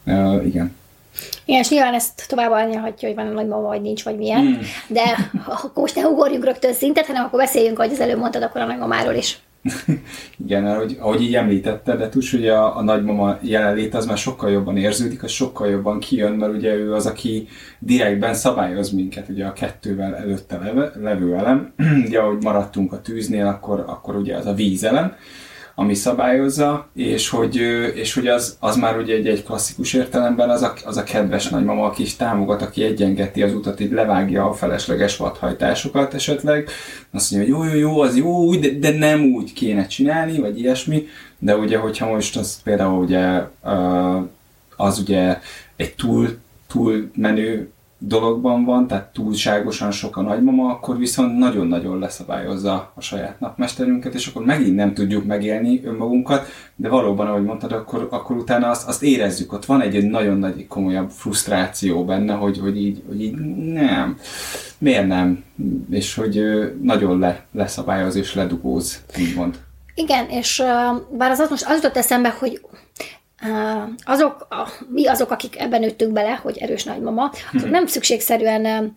Uh, 0.07 0.47
igen. 0.47 0.77
Igen, 1.45 1.61
és 1.61 1.69
nyilván 1.69 1.95
ezt 1.95 2.29
tovább 2.29 2.53
árnyalhatja, 2.53 3.09
hogy 3.09 3.17
van 3.17 3.27
a 3.27 3.33
nagymama, 3.33 3.67
vagy 3.67 3.81
nincs, 3.81 4.05
vagy 4.05 4.17
milyen, 4.17 4.41
Hmm. 4.41 4.61
de 4.89 5.03
akkor 5.47 5.71
most 5.75 5.95
ne 5.95 6.07
ugorjunk 6.07 6.45
rögtön 6.45 6.73
szintet, 6.73 7.07
hanem 7.07 7.25
akkor 7.25 7.39
beszéljünk, 7.39 7.79
ahogy 7.79 7.93
az 7.93 8.01
előbb 8.01 8.19
mondtad, 8.19 8.43
akkor 8.43 8.61
a 8.61 8.67
nagymamáról 8.67 9.15
is. 9.15 9.39
Igen, 10.45 10.67
ahogy, 10.67 10.97
ahogy 11.01 11.23
így 11.23 11.35
említetted, 11.35 11.99
de 11.99 12.09
tudsz, 12.09 12.31
hogy 12.31 12.49
a, 12.49 12.77
a 12.77 12.83
nagymama 12.83 13.39
jelenlét 13.43 13.95
az 13.95 14.07
már 14.07 14.19
sokkal 14.19 14.51
jobban 14.51 14.77
érződik, 14.77 15.23
az 15.23 15.31
sokkal 15.31 15.69
jobban 15.69 16.01
kijön, 16.01 16.33
mert 16.33 16.55
ugye 16.55 16.75
ő 16.75 16.95
az, 16.95 17.07
aki 17.07 17.49
direktben 17.79 18.35
szabályoz 18.35 18.91
minket, 18.91 19.29
ugye 19.29 19.47
a 19.47 19.53
kettővel 19.53 20.17
előtte 20.17 20.61
levő 21.01 21.35
elem, 21.35 21.73
ugye 22.07 22.19
ahogy 22.19 22.43
maradtunk 22.43 22.93
a 22.93 23.01
tűznél, 23.01 23.47
akkor, 23.47 23.85
akkor 23.87 24.17
ugye 24.17 24.37
az 24.37 24.47
a 24.47 24.55
vízelem, 24.55 25.15
ami 25.79 25.95
szabályozza, 25.95 26.89
és 26.95 27.29
hogy, 27.29 27.57
és 27.95 28.15
hogy 28.15 28.27
az, 28.27 28.57
az 28.61 28.77
már 28.77 28.97
ugye 28.97 29.15
egy, 29.15 29.27
egy 29.27 29.45
klasszikus 29.45 29.93
értelemben 29.95 30.51
az 30.51 30.63
a, 30.63 30.75
az 30.85 30.97
a 30.97 31.03
kedves 31.03 31.49
nagymama, 31.49 31.85
aki 31.85 32.03
is 32.03 32.17
támogat, 32.17 32.63
aki 32.63 32.83
egyengeti 32.83 33.43
az 33.43 33.55
utat, 33.55 33.81
így 33.81 33.91
levágja 33.91 34.49
a 34.49 34.53
felesleges 34.53 35.17
vadhajtásokat 35.17 36.15
esetleg, 36.15 36.69
azt 37.13 37.31
mondja, 37.31 37.55
hogy 37.55 37.65
jó, 37.65 37.73
jó, 37.73 37.79
jó, 37.81 38.01
az 38.01 38.17
jó, 38.17 38.45
úgy, 38.45 38.59
de, 38.61 38.91
de 38.91 38.99
nem 38.99 39.23
úgy 39.23 39.53
kéne 39.53 39.87
csinálni, 39.87 40.39
vagy 40.39 40.59
ilyesmi, 40.59 41.07
de 41.39 41.57
ugye, 41.57 41.79
hogyha 41.79 42.11
most 42.11 42.37
az 42.37 42.63
például 42.63 43.03
ugye, 43.03 43.43
az 44.77 44.99
ugye 44.99 45.39
egy 45.77 45.95
túl, 45.95 46.39
túl 46.69 47.11
menő 47.15 47.71
dologban 47.99 48.65
van, 48.65 48.87
tehát 48.87 49.13
túlságosan 49.13 49.91
sok 49.91 50.17
a 50.17 50.23
nagymama, 50.23 50.71
akkor 50.71 50.99
viszont 50.99 51.39
nagyon-nagyon 51.39 51.99
leszabályozza 51.99 52.93
a 52.95 53.01
saját 53.01 53.41
napmesterünket, 53.41 54.15
és 54.15 54.27
akkor 54.27 54.45
megint 54.45 54.77
nem 54.77 54.95
tudjuk 54.95 55.25
megélni 55.25 55.81
önmagunkat, 55.85 56.47
de 56.77 56.89
valóban, 56.89 57.27
ahogy 57.27 57.43
mondtad, 57.43 57.73
akkor, 57.73 58.09
akkor 58.11 58.37
utána 58.37 58.71
azt, 58.71 58.89
azt 58.89 59.03
érezzük, 59.03 59.53
ott 59.53 59.65
van 59.65 59.81
egy, 59.81 59.97
egy 59.97 60.11
nagyon 60.11 60.39
nagy 60.39 60.67
komolyabb 60.67 61.11
frusztráció 61.11 62.05
benne, 62.05 62.33
hogy, 62.33 62.59
hogy, 62.59 62.77
így, 62.77 63.03
hogy 63.07 63.23
így 63.23 63.35
nem, 63.73 64.19
miért 64.79 65.07
nem, 65.07 65.45
és 65.91 66.15
hogy 66.15 66.43
nagyon 66.83 67.19
le, 67.19 67.45
leszabályoz 67.53 68.17
és 68.17 68.35
ledugóz, 68.35 69.03
úgymond. 69.19 69.59
Igen, 69.95 70.29
és 70.29 70.63
bár 71.11 71.31
az, 71.31 71.47
most 71.51 71.65
az 71.69 71.75
jutott 71.75 71.97
eszembe, 71.97 72.35
hogy 72.39 72.61
azok, 74.05 74.47
a, 74.51 74.69
mi 74.89 75.07
azok, 75.07 75.31
akik 75.31 75.61
ebben 75.61 75.81
nőttünk 75.81 76.13
bele, 76.13 76.35
hogy 76.43 76.59
erős 76.59 76.85
nagymama, 76.85 77.33
azok 77.53 77.71
nem 77.71 77.87
szükségszerűen 77.87 78.95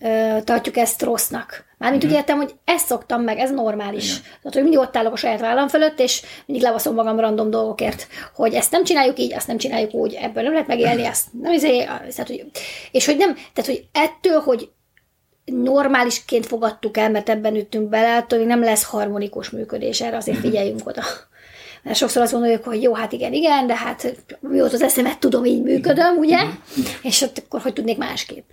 ö, 0.00 0.38
tartjuk 0.44 0.76
ezt 0.76 1.02
rossznak. 1.02 1.64
Mármint 1.78 2.04
úgy 2.04 2.12
értem, 2.12 2.36
hogy 2.36 2.54
ezt 2.64 2.86
szoktam 2.86 3.22
meg, 3.22 3.38
ez 3.38 3.50
normális. 3.50 4.10
Igen. 4.10 4.22
Tehát, 4.22 4.52
hogy 4.52 4.62
mindig 4.62 4.78
ott 4.78 4.96
állok 4.96 5.12
a 5.12 5.16
saját 5.16 5.40
vállam 5.40 5.68
fölött, 5.68 6.00
és 6.00 6.22
mindig 6.46 6.64
levaszom 6.64 6.94
magam 6.94 7.20
random 7.20 7.50
dolgokért, 7.50 8.06
hogy 8.34 8.54
ezt 8.54 8.70
nem 8.70 8.84
csináljuk 8.84 9.18
így, 9.18 9.34
azt 9.34 9.46
nem 9.46 9.56
csináljuk 9.56 9.94
úgy, 9.94 10.14
ebből 10.14 10.42
nem 10.42 10.52
lehet 10.52 10.68
megélni, 10.68 11.04
ezt 11.04 11.26
nem 11.42 11.52
izé, 11.52 11.84
tehát, 11.84 12.26
hogy, 12.26 12.44
és 12.90 13.06
hogy 13.06 13.16
nem, 13.16 13.34
tehát, 13.34 13.70
hogy 13.70 13.84
ettől, 13.92 14.40
hogy 14.40 14.70
normálisként 15.44 16.46
fogadtuk 16.46 16.96
el, 16.96 17.10
mert 17.10 17.28
ebben 17.28 17.54
üttünk 17.54 17.88
bele, 17.88 18.16
attól 18.16 18.38
nem 18.38 18.62
lesz 18.62 18.84
harmonikus 18.84 19.50
működés, 19.50 20.00
erre 20.00 20.16
azért 20.16 20.38
figyeljünk 20.38 20.86
oda. 20.86 21.02
Mert 21.84 21.96
sokszor 21.96 22.22
azt 22.22 22.32
gondoljuk, 22.32 22.64
hogy 22.64 22.82
jó, 22.82 22.94
hát 22.94 23.12
igen, 23.12 23.32
igen, 23.32 23.66
de 23.66 23.76
hát 23.76 24.14
mióta 24.40 24.74
az 24.74 24.82
eszemet 24.82 25.18
tudom, 25.18 25.44
így 25.44 25.62
működöm, 25.62 26.16
ugye? 26.16 26.38
És 27.02 27.20
ott 27.20 27.42
akkor 27.44 27.60
hogy 27.60 27.72
tudnék 27.72 27.98
másképp? 27.98 28.48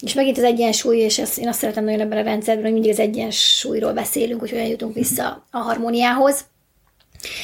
És 0.00 0.14
megint 0.14 0.38
az 0.38 0.44
egyensúly, 0.44 0.96
és 0.96 1.18
ezt, 1.18 1.38
én 1.38 1.48
azt 1.48 1.58
szeretem 1.58 1.84
nagyon 1.84 2.00
ebben 2.00 2.18
a 2.18 2.22
rendszerben, 2.22 2.64
hogy 2.64 2.72
mindig 2.72 2.90
az 2.90 2.98
egyensúlyról 2.98 3.92
beszélünk, 3.92 4.40
hogy 4.40 4.50
hogyan 4.50 4.66
jutunk 4.66 4.94
vissza 4.94 5.46
a 5.50 5.58
harmóniához. 5.58 6.44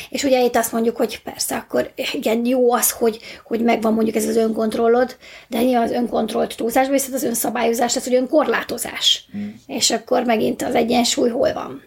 És 0.08 0.24
ugye 0.24 0.44
itt 0.44 0.56
azt 0.56 0.72
mondjuk, 0.72 0.96
hogy 0.96 1.22
persze, 1.22 1.56
akkor 1.56 1.92
igen, 2.12 2.44
jó 2.46 2.72
az, 2.72 2.90
hogy, 2.90 3.18
hogy 3.44 3.62
megvan 3.62 3.94
mondjuk 3.94 4.16
ez 4.16 4.28
az 4.28 4.36
önkontrollod, 4.36 5.16
de 5.48 5.62
nyilván 5.62 5.82
az 5.82 5.90
önkontrollt 5.90 6.56
túlzásba 6.56 6.92
viszont 6.92 7.14
az 7.14 7.22
önszabályozás, 7.22 7.92
tehát 7.92 8.08
hogy 8.08 8.16
önkorlátozás. 8.16 9.24
Mm. 9.36 9.48
És 9.66 9.90
akkor 9.90 10.24
megint 10.24 10.62
az 10.62 10.74
egyensúly 10.74 11.30
hol 11.30 11.52
van? 11.52 11.82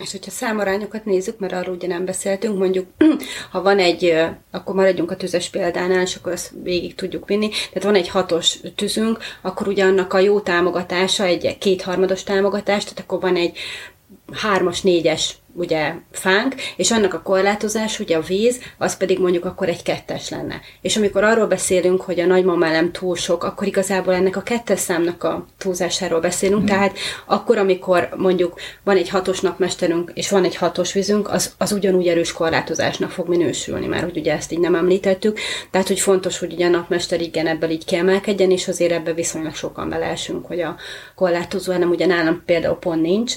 És 0.00 0.10
hogyha 0.10 0.30
számarányokat 0.30 1.04
nézzük, 1.04 1.38
mert 1.38 1.52
arról 1.52 1.74
ugye 1.74 1.86
nem 1.86 2.04
beszéltünk, 2.04 2.58
mondjuk, 2.58 2.86
ha 3.52 3.62
van 3.62 3.78
egy, 3.78 4.14
akkor 4.50 4.74
maradjunk 4.74 5.10
a 5.10 5.16
tüzes 5.16 5.48
példánál, 5.48 6.02
és 6.02 6.14
akkor 6.14 6.32
ezt 6.32 6.52
végig 6.62 6.94
tudjuk 6.94 7.28
vinni, 7.28 7.48
tehát 7.48 7.82
van 7.82 7.94
egy 7.94 8.08
hatos 8.08 8.58
tüzünk, 8.74 9.18
akkor 9.42 9.68
ugye 9.68 9.84
annak 9.84 10.12
a 10.12 10.18
jó 10.18 10.40
támogatása, 10.40 11.24
egy 11.24 11.58
kétharmados 11.58 12.22
támogatás, 12.22 12.84
tehát 12.84 13.00
akkor 13.00 13.20
van 13.20 13.36
egy 13.36 13.58
hármas, 14.32 14.80
négyes 14.80 15.38
ugye 15.54 15.92
fánk, 16.12 16.54
és 16.76 16.90
annak 16.90 17.14
a 17.14 17.22
korlátozás, 17.22 18.00
ugye 18.00 18.16
a 18.16 18.20
víz, 18.20 18.60
az 18.78 18.96
pedig 18.96 19.18
mondjuk 19.18 19.44
akkor 19.44 19.68
egy 19.68 19.82
kettes 19.82 20.28
lenne. 20.28 20.60
És 20.80 20.96
amikor 20.96 21.24
arról 21.24 21.46
beszélünk, 21.46 22.00
hogy 22.00 22.20
a 22.20 22.26
nagymamelem 22.26 22.92
túl 22.92 23.16
sok, 23.16 23.44
akkor 23.44 23.66
igazából 23.66 24.14
ennek 24.14 24.36
a 24.36 24.42
kettes 24.42 24.80
számnak 24.80 25.24
a 25.24 25.46
túlzásáról 25.58 26.20
beszélünk, 26.20 26.62
mm. 26.62 26.66
tehát 26.66 26.98
akkor, 27.26 27.58
amikor 27.58 28.08
mondjuk 28.16 28.60
van 28.84 28.96
egy 28.96 29.08
hatos 29.08 29.40
napmesterünk, 29.40 30.10
és 30.14 30.30
van 30.30 30.44
egy 30.44 30.56
hatos 30.56 30.92
vízünk, 30.92 31.30
az, 31.30 31.54
az 31.58 31.72
ugyanúgy 31.72 32.08
erős 32.08 32.32
korlátozásnak 32.32 33.10
fog 33.10 33.28
minősülni, 33.28 33.86
már 33.86 34.02
hogy 34.02 34.16
ugye 34.16 34.32
ezt 34.32 34.52
így 34.52 34.60
nem 34.60 34.74
említettük, 34.74 35.38
tehát 35.70 35.88
hogy 35.88 36.00
fontos, 36.00 36.38
hogy 36.38 36.52
ugye 36.52 36.66
a 36.66 36.70
napmester 36.70 37.20
igen 37.20 37.46
ebből 37.46 37.70
így 37.70 37.84
kiemelkedjen, 37.84 38.50
és 38.50 38.68
azért 38.68 38.92
ebbe 38.92 39.12
viszonylag 39.12 39.54
sokan 39.54 39.88
beleesünk, 39.88 40.46
hogy 40.46 40.60
a 40.60 40.76
korlátozó, 41.14 41.72
hanem 41.72 41.90
ugye 41.90 42.06
nálam 42.06 42.42
például 42.46 42.76
pont 42.76 43.02
nincs, 43.02 43.34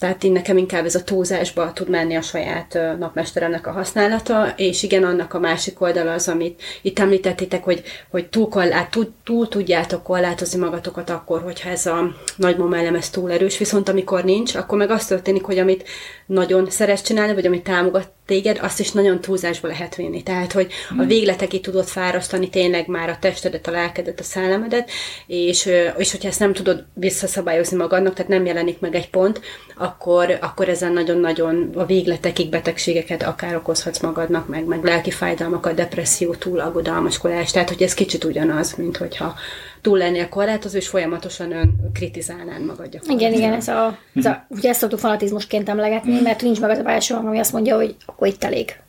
tehát 0.00 0.24
én 0.24 0.32
nekem 0.32 0.56
inkább 0.56 0.84
ez 0.84 0.94
a 0.94 1.04
túlzásba 1.04 1.72
tud 1.72 1.88
menni 1.88 2.14
a 2.14 2.20
saját 2.20 2.78
napmesteremnek 2.98 3.66
a 3.66 3.70
használata, 3.70 4.52
és 4.56 4.82
igen, 4.82 5.04
annak 5.04 5.34
a 5.34 5.38
másik 5.38 5.80
oldala 5.80 6.12
az, 6.12 6.28
amit 6.28 6.62
itt 6.82 6.98
említettétek, 6.98 7.64
hogy, 7.64 7.82
hogy 8.10 8.28
túl, 8.28 8.48
korlát, 8.48 8.90
túl, 8.90 9.12
túl 9.24 9.48
tudjátok 9.48 10.02
korlátozni 10.02 10.58
magatokat 10.58 11.10
akkor, 11.10 11.42
hogyha 11.42 11.70
ez 11.70 11.86
a 11.86 12.14
nagy 12.36 12.56
elem 12.58 12.94
ez 12.94 13.10
túl 13.10 13.32
erős, 13.32 13.58
viszont 13.58 13.88
amikor 13.88 14.24
nincs, 14.24 14.54
akkor 14.54 14.78
meg 14.78 14.90
az 14.90 15.06
történik, 15.06 15.44
hogy 15.44 15.58
amit 15.58 15.88
nagyon 16.26 16.70
szeretsz 16.70 17.02
csinálni, 17.02 17.34
vagy 17.34 17.46
amit 17.46 17.64
támogat 17.64 18.08
téged, 18.30 18.58
azt 18.62 18.80
is 18.80 18.92
nagyon 18.92 19.20
túlzásba 19.20 19.68
lehet 19.68 19.94
vinni. 19.94 20.22
Tehát, 20.22 20.52
hogy 20.52 20.72
a 20.98 21.04
végletekig 21.04 21.60
tudod 21.60 21.86
fárasztani 21.86 22.48
tényleg 22.48 22.86
már 22.86 23.08
a 23.08 23.18
testedet, 23.20 23.66
a 23.66 23.70
lelkedet, 23.70 24.20
a 24.20 24.22
szellemedet, 24.22 24.90
és, 25.26 25.70
és 25.96 26.10
hogyha 26.10 26.28
ezt 26.28 26.38
nem 26.38 26.52
tudod 26.52 26.84
visszaszabályozni 26.94 27.76
magadnak, 27.76 28.14
tehát 28.14 28.30
nem 28.30 28.46
jelenik 28.46 28.80
meg 28.80 28.94
egy 28.94 29.10
pont, 29.10 29.40
akkor, 29.76 30.38
akkor 30.40 30.68
ezen 30.68 30.92
nagyon-nagyon 30.92 31.70
a 31.74 31.86
végletekig 31.86 32.48
betegségeket 32.48 33.22
akár 33.22 33.56
okozhatsz 33.56 34.00
magadnak, 34.00 34.48
meg, 34.48 34.64
meg 34.64 34.84
lelki 34.84 35.10
fájdalmakat, 35.10 35.74
depresszió, 35.74 36.34
túl 36.34 36.60
aggodalmaskodás. 36.60 37.50
Tehát, 37.50 37.68
hogy 37.68 37.82
ez 37.82 37.94
kicsit 37.94 38.24
ugyanaz, 38.24 38.74
mint 38.74 38.96
hogyha 38.96 39.34
túl 39.80 39.98
lennél 39.98 40.28
korlátozó, 40.28 40.76
és 40.76 40.88
folyamatosan 40.88 41.52
ön 41.52 41.90
kritizálnád 41.92 42.60
magad 42.64 42.88
gyakorlatilag. 42.88 43.20
Igen, 43.20 43.32
igen, 43.32 43.52
ez 43.52 43.68
a, 43.68 43.98
ez 44.14 44.24
a 44.24 44.46
ugye 44.48 44.68
ezt 44.68 44.80
szoktuk 44.80 44.98
fanatizmusként 44.98 45.68
emlegetni, 45.68 46.20
mert 46.20 46.42
nincs 46.42 46.60
meg 46.60 46.70
az 46.70 46.78
a 46.78 46.82
belső 46.82 47.14
hang, 47.14 47.26
ami 47.26 47.38
azt 47.38 47.52
mondja, 47.52 47.76
hogy 47.76 47.96
akkor 48.06 48.26
itt 48.26 48.44
elég. 48.44 48.80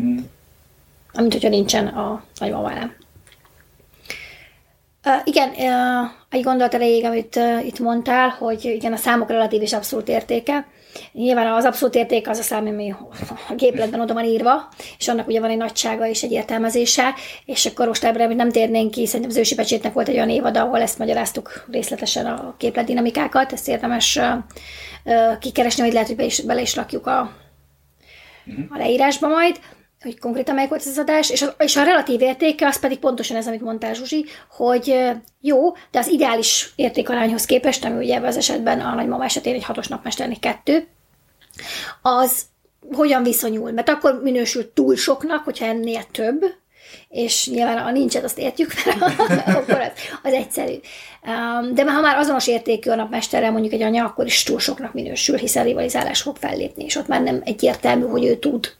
Mm. 0.00 0.18
Amint 1.12 1.32
hogyha 1.32 1.48
nincsen 1.48 1.86
a 1.86 2.24
nagymama 2.38 2.70
elem. 2.70 2.94
Uh, 5.04 5.12
igen, 5.24 5.48
uh, 5.48 6.10
egy 6.30 6.42
gondolat 6.42 6.74
erejéig, 6.74 7.04
amit 7.04 7.36
uh, 7.36 7.66
itt 7.66 7.78
mondtál, 7.78 8.28
hogy 8.28 8.64
igen, 8.64 8.92
a 8.92 8.96
számok 8.96 9.28
relatív 9.28 9.62
és 9.62 9.72
abszolút 9.72 10.08
értéke. 10.08 10.66
Nyilván 11.12 11.52
az 11.52 11.64
abszolút 11.64 11.94
érték 11.94 12.28
az 12.28 12.38
a 12.38 12.42
szám, 12.42 12.66
ami 12.66 12.94
a 13.48 13.54
gépletben 13.54 14.00
oda 14.00 14.14
van 14.14 14.24
írva, 14.24 14.68
és 14.98 15.08
annak 15.08 15.28
ugye 15.28 15.40
van 15.40 15.50
egy 15.50 15.56
nagysága 15.56 16.06
és 16.06 16.22
egy 16.22 16.32
értelmezése, 16.32 17.14
és 17.44 17.66
akkor 17.66 17.86
most 17.86 18.04
hogy 18.04 18.36
nem 18.36 18.50
térnénk 18.50 18.90
ki, 18.90 19.06
szerintem 19.06 19.30
az 19.30 19.36
ősi 19.36 19.54
pecsétnek 19.54 19.92
volt 19.92 20.08
egy 20.08 20.14
olyan 20.14 20.30
évad, 20.30 20.56
ahol 20.56 20.80
ezt 20.80 20.98
magyaráztuk 20.98 21.66
részletesen 21.70 22.26
a 22.26 22.54
képletdinamikákat, 22.58 23.52
ezt 23.52 23.68
érdemes 23.68 24.18
kikeresni, 25.40 25.82
hogy 25.82 25.92
lehet, 25.92 26.08
hogy 26.08 26.16
be 26.16 26.24
is, 26.24 26.40
bele 26.40 26.60
is 26.60 26.76
rakjuk 26.76 27.06
a, 27.06 27.20
a 28.68 28.76
leírásba 28.76 29.28
majd 29.28 29.60
hogy 30.02 30.18
konkrétan 30.18 30.54
melyik 30.54 30.70
volt 30.70 30.80
ez 30.80 30.88
az 30.88 30.98
adás, 30.98 31.30
és 31.30 31.42
a, 31.42 31.54
és 31.58 31.76
a 31.76 31.82
relatív 31.82 32.20
értéke 32.20 32.66
az 32.66 32.78
pedig 32.78 32.98
pontosan 32.98 33.36
ez, 33.36 33.46
amit 33.46 33.60
mondtál 33.60 33.94
Zsuzsi, 33.94 34.26
hogy 34.50 35.10
jó, 35.40 35.72
de 35.90 35.98
az 35.98 36.08
ideális 36.08 36.72
értékarányhoz 36.76 37.44
képest, 37.44 37.84
ami 37.84 38.04
ugye 38.04 38.14
ebben 38.14 38.28
az 38.28 38.36
esetben 38.36 38.80
a 38.80 38.94
nagymama 38.94 39.24
esetén 39.24 39.54
egy 39.54 39.64
hatos 39.64 39.88
napmesternek 39.88 40.38
kettő, 40.38 40.88
az 42.02 42.42
hogyan 42.92 43.22
viszonyul? 43.22 43.72
Mert 43.72 43.88
akkor 43.88 44.20
minősül 44.22 44.72
túl 44.72 44.96
soknak, 44.96 45.44
hogyha 45.44 45.64
ennél 45.64 46.04
több, 46.12 46.44
és 47.08 47.48
nyilván 47.48 47.78
a 47.78 47.90
nincset 47.90 48.24
azt 48.24 48.38
értjük, 48.38 48.72
mert 48.84 49.18
akkor 49.56 49.80
az, 49.80 49.90
az 50.22 50.32
egyszerű. 50.32 50.74
De 51.72 51.92
ha 51.92 52.00
már 52.00 52.16
azonos 52.16 52.46
értékű 52.46 52.90
a 52.90 52.94
napmesterrel 52.94 53.52
mondjuk 53.52 53.72
egy 53.72 53.82
anya, 53.82 54.04
akkor 54.04 54.26
is 54.26 54.42
túl 54.42 54.58
soknak 54.58 54.92
minősül, 54.92 55.36
hiszen 55.36 55.64
rivalizálás 55.64 56.22
fog 56.22 56.36
fellépni, 56.36 56.84
és 56.84 56.96
ott 56.96 57.08
már 57.08 57.22
nem 57.22 57.40
egyértelmű, 57.44 58.06
hogy 58.06 58.24
ő 58.24 58.36
tud 58.36 58.74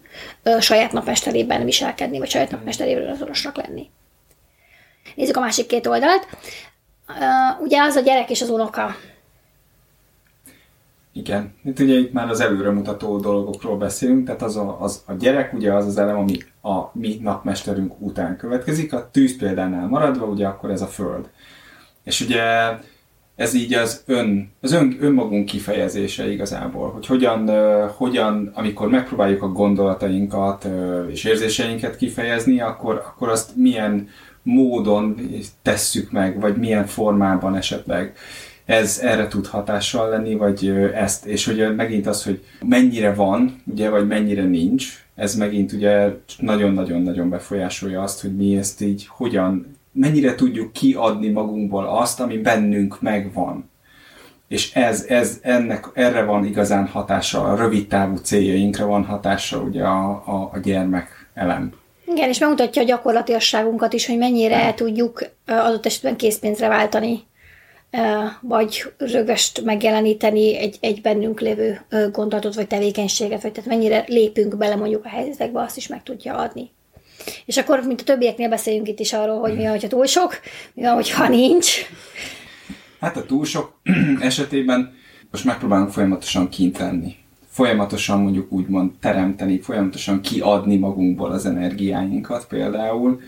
saját 0.61 0.93
napmesterében 0.93 1.65
viselkedni, 1.65 2.19
vagy 2.19 2.31
saját 2.31 2.51
napmesterében 2.51 3.11
azonosnak 3.11 3.57
lenni. 3.57 3.91
Nézzük 5.15 5.37
a 5.37 5.41
másik 5.41 5.67
két 5.67 5.87
oldalt. 5.87 6.27
Ugye 7.61 7.83
az 7.83 7.95
a 7.95 8.01
gyerek 8.01 8.31
és 8.31 8.43
az 8.43 8.51
unoka. 8.51 8.97
Igen. 11.13 11.55
Itt 11.65 11.79
ugye 11.79 11.95
itt 11.95 12.13
már 12.13 12.29
az 12.29 12.41
előremutató 12.41 13.19
dolgokról 13.19 13.77
beszélünk, 13.77 14.27
tehát 14.27 14.43
az 14.43 14.57
a, 14.57 14.81
az 14.81 15.03
a 15.07 15.13
gyerek 15.13 15.53
ugye 15.53 15.73
az 15.73 15.87
az 15.87 15.99
elem, 15.99 16.19
ami 16.19 16.39
a 16.63 16.91
mi 16.93 17.19
napmesterünk 17.23 18.01
után 18.01 18.37
következik, 18.37 18.93
a 18.93 19.09
tűz 19.11 19.37
példánál 19.37 19.87
maradva, 19.87 20.27
ugye 20.27 20.47
akkor 20.47 20.71
ez 20.71 20.83
a 20.83 20.87
föld. 20.87 21.29
És 22.05 22.21
ugye 22.21 22.43
ez 23.37 23.55
így 23.55 23.75
az, 23.75 24.03
ön, 24.07 24.53
az 24.61 24.73
ön, 24.73 24.97
önmagunk 25.01 25.47
kifejezése 25.47 26.33
igazából, 26.33 26.91
hogy 26.91 27.07
hogyan, 27.07 27.51
hogyan, 27.89 28.51
amikor 28.55 28.89
megpróbáljuk 28.89 29.43
a 29.43 29.53
gondolatainkat 29.53 30.69
és 31.11 31.25
érzéseinket 31.25 31.97
kifejezni, 31.97 32.61
akkor, 32.61 33.03
akkor 33.07 33.29
azt 33.29 33.57
milyen 33.57 34.09
módon 34.43 35.17
tesszük 35.63 36.11
meg, 36.11 36.41
vagy 36.41 36.57
milyen 36.57 36.87
formában 36.87 37.57
esetleg 37.57 38.17
ez 38.71 38.99
erre 39.03 39.29
tud 39.29 39.47
hatással 39.47 40.09
lenni, 40.09 40.35
vagy 40.35 40.69
ezt, 40.95 41.27
és 41.27 41.47
ugye 41.47 41.71
megint 41.71 42.07
az, 42.07 42.25
hogy 42.25 42.45
mennyire 42.65 43.15
van, 43.15 43.63
ugye, 43.67 43.89
vagy 43.89 44.07
mennyire 44.07 44.43
nincs, 44.43 45.05
ez 45.15 45.35
megint 45.35 45.73
ugye 45.73 46.09
nagyon-nagyon-nagyon 46.39 47.29
befolyásolja 47.29 48.03
azt, 48.03 48.21
hogy 48.21 48.37
mi 48.37 48.57
ezt 48.57 48.81
így 48.81 49.07
hogyan, 49.09 49.77
mennyire 49.93 50.35
tudjuk 50.35 50.73
kiadni 50.73 51.29
magunkból 51.29 51.87
azt, 51.87 52.21
ami 52.21 52.39
bennünk 52.39 53.01
megvan. 53.01 53.71
És 54.49 54.75
ez, 54.75 55.05
ez 55.09 55.39
ennek, 55.43 55.87
erre 55.93 56.23
van 56.23 56.45
igazán 56.45 56.87
hatása, 56.87 57.45
a 57.45 57.57
rövid 57.57 57.87
távú 57.87 58.17
céljainkra 58.17 58.87
van 58.87 59.05
hatása 59.05 59.59
ugye 59.59 59.83
a, 59.83 60.11
a, 60.11 60.51
a 60.53 60.59
gyermek 60.63 61.09
elem. 61.35 61.73
Igen, 62.07 62.29
és 62.29 62.39
megmutatja 62.39 62.83
a 62.83 62.85
gyakorlatilasságunkat 62.85 63.93
is, 63.93 64.07
hogy 64.07 64.19
mennyire 64.19 64.75
tudjuk 64.75 65.23
ö, 65.47 65.53
adott 65.53 65.87
esetben 65.87 66.17
készpénzre 66.17 66.69
váltani, 66.69 67.29
vagy 68.41 68.93
rögöst 68.99 69.65
megjeleníteni 69.65 70.57
egy, 70.57 70.77
egy 70.81 71.01
bennünk 71.01 71.41
lévő 71.41 71.81
gondolatot, 72.13 72.55
vagy 72.55 72.67
tevékenységet, 72.67 73.43
vagy 73.43 73.53
tehát 73.53 73.71
mennyire 73.71 74.05
lépünk 74.07 74.57
bele 74.57 74.77
mondjuk 74.77 75.05
a 75.05 75.09
helyzetekbe, 75.09 75.61
azt 75.61 75.77
is 75.77 75.87
meg 75.87 76.03
tudja 76.03 76.35
adni. 76.35 76.71
És 77.45 77.57
akkor, 77.57 77.81
mint 77.87 78.01
a 78.01 78.05
többieknél 78.05 78.49
beszéljünk 78.49 78.89
itt 78.89 78.99
is 78.99 79.13
arról, 79.13 79.39
hogy 79.41 79.57
mi 79.57 79.63
van, 79.63 79.71
hogyha 79.71 79.89
túl 79.89 80.07
sok, 80.07 80.41
mi 80.75 80.83
van, 80.83 80.95
hogyha 80.95 81.29
nincs. 81.29 81.87
Hát 83.01 83.17
a 83.17 83.25
túl 83.27 83.45
sok 83.45 83.81
esetében 84.21 84.95
most 85.31 85.45
megpróbálunk 85.45 85.91
folyamatosan 85.91 86.49
kint 86.49 86.79
lenni. 86.79 87.15
Folyamatosan 87.49 88.21
mondjuk 88.21 88.53
úgymond 88.53 88.91
teremteni, 89.01 89.61
folyamatosan 89.61 90.21
kiadni 90.21 90.77
magunkból 90.77 91.31
az 91.31 91.47
energiáinkat 91.47 92.47
például, 92.47 93.21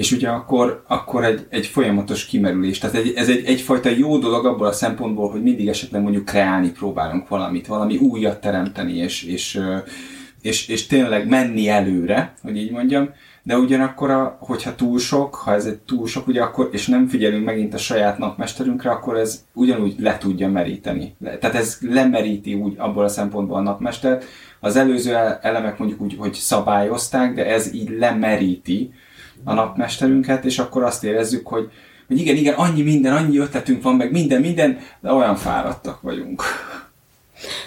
és 0.00 0.12
ugye 0.12 0.28
akkor, 0.28 0.84
akkor 0.86 1.24
egy, 1.24 1.46
egy 1.48 1.66
folyamatos 1.66 2.26
kimerülés. 2.26 2.78
Tehát 2.78 2.96
egy, 2.96 3.12
ez 3.16 3.28
egy, 3.28 3.44
egyfajta 3.44 3.88
jó 3.88 4.18
dolog 4.18 4.46
abból 4.46 4.66
a 4.66 4.72
szempontból, 4.72 5.30
hogy 5.30 5.42
mindig 5.42 5.68
esetleg 5.68 6.02
mondjuk 6.02 6.24
kreálni 6.24 6.70
próbálunk 6.70 7.28
valamit, 7.28 7.66
valami 7.66 7.96
újat 7.96 8.40
teremteni, 8.40 8.96
és, 8.96 9.22
és, 9.22 9.60
és, 10.42 10.68
és 10.68 10.86
tényleg 10.86 11.28
menni 11.28 11.68
előre, 11.68 12.32
hogy 12.42 12.56
így 12.56 12.70
mondjam, 12.70 13.10
de 13.42 13.58
ugyanakkor, 13.58 14.10
a, 14.10 14.36
hogyha 14.40 14.74
túl 14.74 14.98
sok, 14.98 15.34
ha 15.34 15.54
ez 15.54 15.64
egy 15.64 15.78
túl 15.78 16.06
sok, 16.06 16.26
ugye 16.26 16.42
akkor, 16.42 16.68
és 16.72 16.86
nem 16.86 17.06
figyelünk 17.06 17.44
megint 17.44 17.74
a 17.74 17.78
saját 17.78 18.18
napmesterünkre, 18.18 18.90
akkor 18.90 19.16
ez 19.16 19.44
ugyanúgy 19.52 19.94
le 19.98 20.18
tudja 20.18 20.48
meríteni. 20.48 21.16
Tehát 21.40 21.54
ez 21.54 21.78
lemeríti 21.80 22.54
úgy 22.54 22.74
abból 22.78 23.04
a 23.04 23.08
szempontból 23.08 23.56
a 23.56 23.62
napmester. 23.62 24.22
Az 24.60 24.76
előző 24.76 25.14
elemek 25.42 25.78
mondjuk 25.78 26.00
úgy, 26.00 26.16
hogy 26.18 26.34
szabályozták, 26.34 27.34
de 27.34 27.46
ez 27.46 27.74
így 27.74 27.90
lemeríti 27.98 28.92
a 29.44 29.54
napmesterünket, 29.54 30.44
és 30.44 30.58
akkor 30.58 30.82
azt 30.82 31.04
érezzük, 31.04 31.46
hogy, 31.46 31.70
hogy 32.08 32.18
igen, 32.18 32.36
igen, 32.36 32.54
annyi 32.54 32.82
minden, 32.82 33.16
annyi 33.16 33.38
ötletünk 33.38 33.82
van, 33.82 33.94
meg 33.94 34.10
minden, 34.10 34.40
minden, 34.40 34.78
de 35.00 35.12
olyan 35.12 35.36
fáradtak 35.36 36.00
vagyunk 36.00 36.42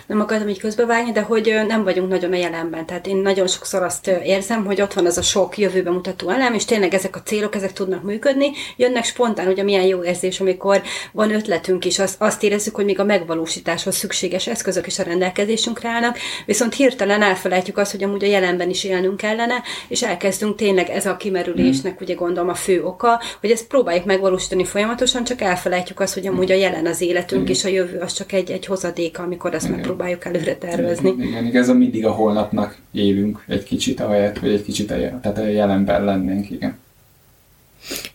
nem 0.05 0.21
akartam 0.21 0.49
így 0.49 0.59
közbevágni, 0.59 1.11
de 1.11 1.21
hogy 1.21 1.61
nem 1.67 1.83
vagyunk 1.83 2.09
nagyon 2.09 2.31
a 2.31 2.35
jelenben. 2.35 2.85
Tehát 2.85 3.07
én 3.07 3.17
nagyon 3.17 3.47
sokszor 3.47 3.83
azt 3.83 4.07
érzem, 4.07 4.65
hogy 4.65 4.81
ott 4.81 4.93
van 4.93 5.05
az 5.05 5.17
a 5.17 5.21
sok 5.21 5.57
jövőbe 5.57 5.91
mutató 5.91 6.29
elem, 6.29 6.53
és 6.53 6.65
tényleg 6.65 6.93
ezek 6.93 7.15
a 7.15 7.21
célok, 7.21 7.55
ezek 7.55 7.73
tudnak 7.73 8.03
működni. 8.03 8.51
Jönnek 8.77 9.03
spontán, 9.03 9.47
ugye 9.47 9.63
milyen 9.63 9.85
jó 9.85 10.03
érzés, 10.03 10.39
amikor 10.39 10.81
van 11.11 11.33
ötletünk 11.33 11.85
is, 11.85 11.99
azt, 11.99 12.15
azt 12.21 12.43
érezzük, 12.43 12.75
hogy 12.75 12.85
még 12.85 12.99
a 12.99 13.03
megvalósításhoz 13.03 13.95
szükséges 13.95 14.47
eszközök 14.47 14.87
is 14.87 14.99
a 14.99 15.03
rendelkezésünkre 15.03 15.89
állnak, 15.89 16.17
viszont 16.45 16.73
hirtelen 16.73 17.21
elfelejtjük 17.21 17.77
azt, 17.77 17.91
hogy 17.91 18.03
amúgy 18.03 18.23
a 18.23 18.27
jelenben 18.27 18.69
is 18.69 18.83
élnünk 18.83 19.17
kellene, 19.17 19.63
és 19.87 20.03
elkezdünk 20.03 20.55
tényleg 20.55 20.89
ez 20.89 21.05
a 21.05 21.17
kimerülésnek, 21.17 22.01
ugye 22.01 22.13
gondolom 22.13 22.49
a 22.49 22.55
fő 22.55 22.83
oka, 22.83 23.21
hogy 23.39 23.51
ezt 23.51 23.67
próbáljuk 23.67 24.05
megvalósítani 24.05 24.65
folyamatosan, 24.65 25.23
csak 25.23 25.41
elfelejtjük 25.41 25.99
azt, 25.99 26.13
hogy 26.13 26.27
amúgy 26.27 26.51
a 26.51 26.55
jelen 26.55 26.85
az 26.85 27.01
életünk, 27.01 27.49
és 27.49 27.65
a 27.65 27.69
jövő 27.69 27.99
az 27.99 28.13
csak 28.13 28.31
egy, 28.31 28.51
egy 28.51 28.65
hozadék, 28.65 29.19
amikor 29.19 29.53
azt 29.63 29.75
megpróbáljuk 29.75 30.25
előre 30.25 30.55
tervezni. 30.55 31.13
Igen, 31.17 31.45
igazán 31.45 31.75
mindig 31.75 32.05
a 32.05 32.11
holnapnak 32.11 32.77
élünk 32.91 33.43
egy 33.47 33.63
kicsit, 33.63 33.99
ahelyett, 33.99 34.37
hogy 34.37 34.49
egy 34.49 34.63
kicsit 34.63 34.91
a, 34.91 34.95
tehát 34.95 35.37
a 35.37 35.45
jelenben 35.45 36.03
lennénk, 36.03 36.49
igen. 36.49 36.81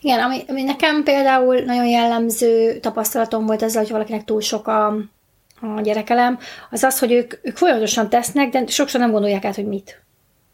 Igen, 0.01 0.21
ami, 0.21 0.43
ami 0.49 0.63
nekem 0.63 1.03
például 1.03 1.61
nagyon 1.61 1.87
jellemző 1.87 2.79
tapasztalatom 2.79 3.47
volt 3.47 3.63
ezzel, 3.63 3.83
hogy 3.83 3.91
valakinek 3.91 4.25
túl 4.25 4.41
sok 4.41 4.67
a, 4.67 4.87
a 5.61 5.81
gyerekelem, 5.83 6.39
az 6.71 6.83
az, 6.83 6.99
hogy 6.99 7.13
ők, 7.13 7.35
ők 7.43 7.57
folyamatosan 7.57 8.09
tesznek, 8.09 8.51
de 8.51 8.67
sokszor 8.67 9.01
nem 9.01 9.11
gondolják 9.11 9.45
át, 9.45 9.55
hogy 9.55 9.67
mit. 9.67 10.03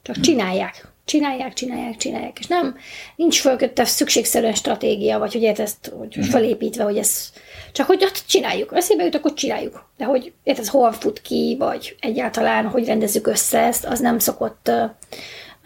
Csak 0.03 0.21
csinálják. 0.21 0.93
Csinálják, 1.04 1.52
csinálják, 1.52 1.96
csinálják. 1.96 2.38
És 2.38 2.46
nem, 2.46 2.76
nincs 3.16 3.40
fölkötte 3.40 3.84
szükségszerűen 3.84 4.54
stratégia, 4.54 5.18
vagy 5.18 5.32
hogy 5.32 5.44
ezt 5.44 5.92
hogy 5.99 6.16
uh-huh. 6.16 6.32
felépítve, 6.32 6.84
hogy 6.84 6.96
ez 6.96 7.32
csak 7.73 7.87
hogy 7.87 8.02
azt 8.02 8.26
csináljuk. 8.26 8.73
Eszébe 8.75 9.04
jut, 9.04 9.14
akkor 9.14 9.34
csináljuk. 9.34 9.88
De 9.96 10.04
hogy 10.04 10.32
ez 10.44 10.68
hol 10.68 10.92
fut 10.92 11.20
ki, 11.20 11.56
vagy 11.58 11.96
egyáltalán 12.00 12.66
hogy 12.66 12.87
rendezzük 12.87 13.26
össze 13.26 13.58
ezt, 13.58 13.84
az 13.84 14.00
nem 14.00 14.18
szokott 14.18 14.70
uh, 14.70 14.90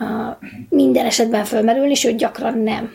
uh, 0.09 0.37
minden 0.69 1.07
esetben 1.07 1.45
fölmerülni, 1.45 1.95
sőt 1.95 2.17
gyakran 2.17 2.59
nem. 2.59 2.93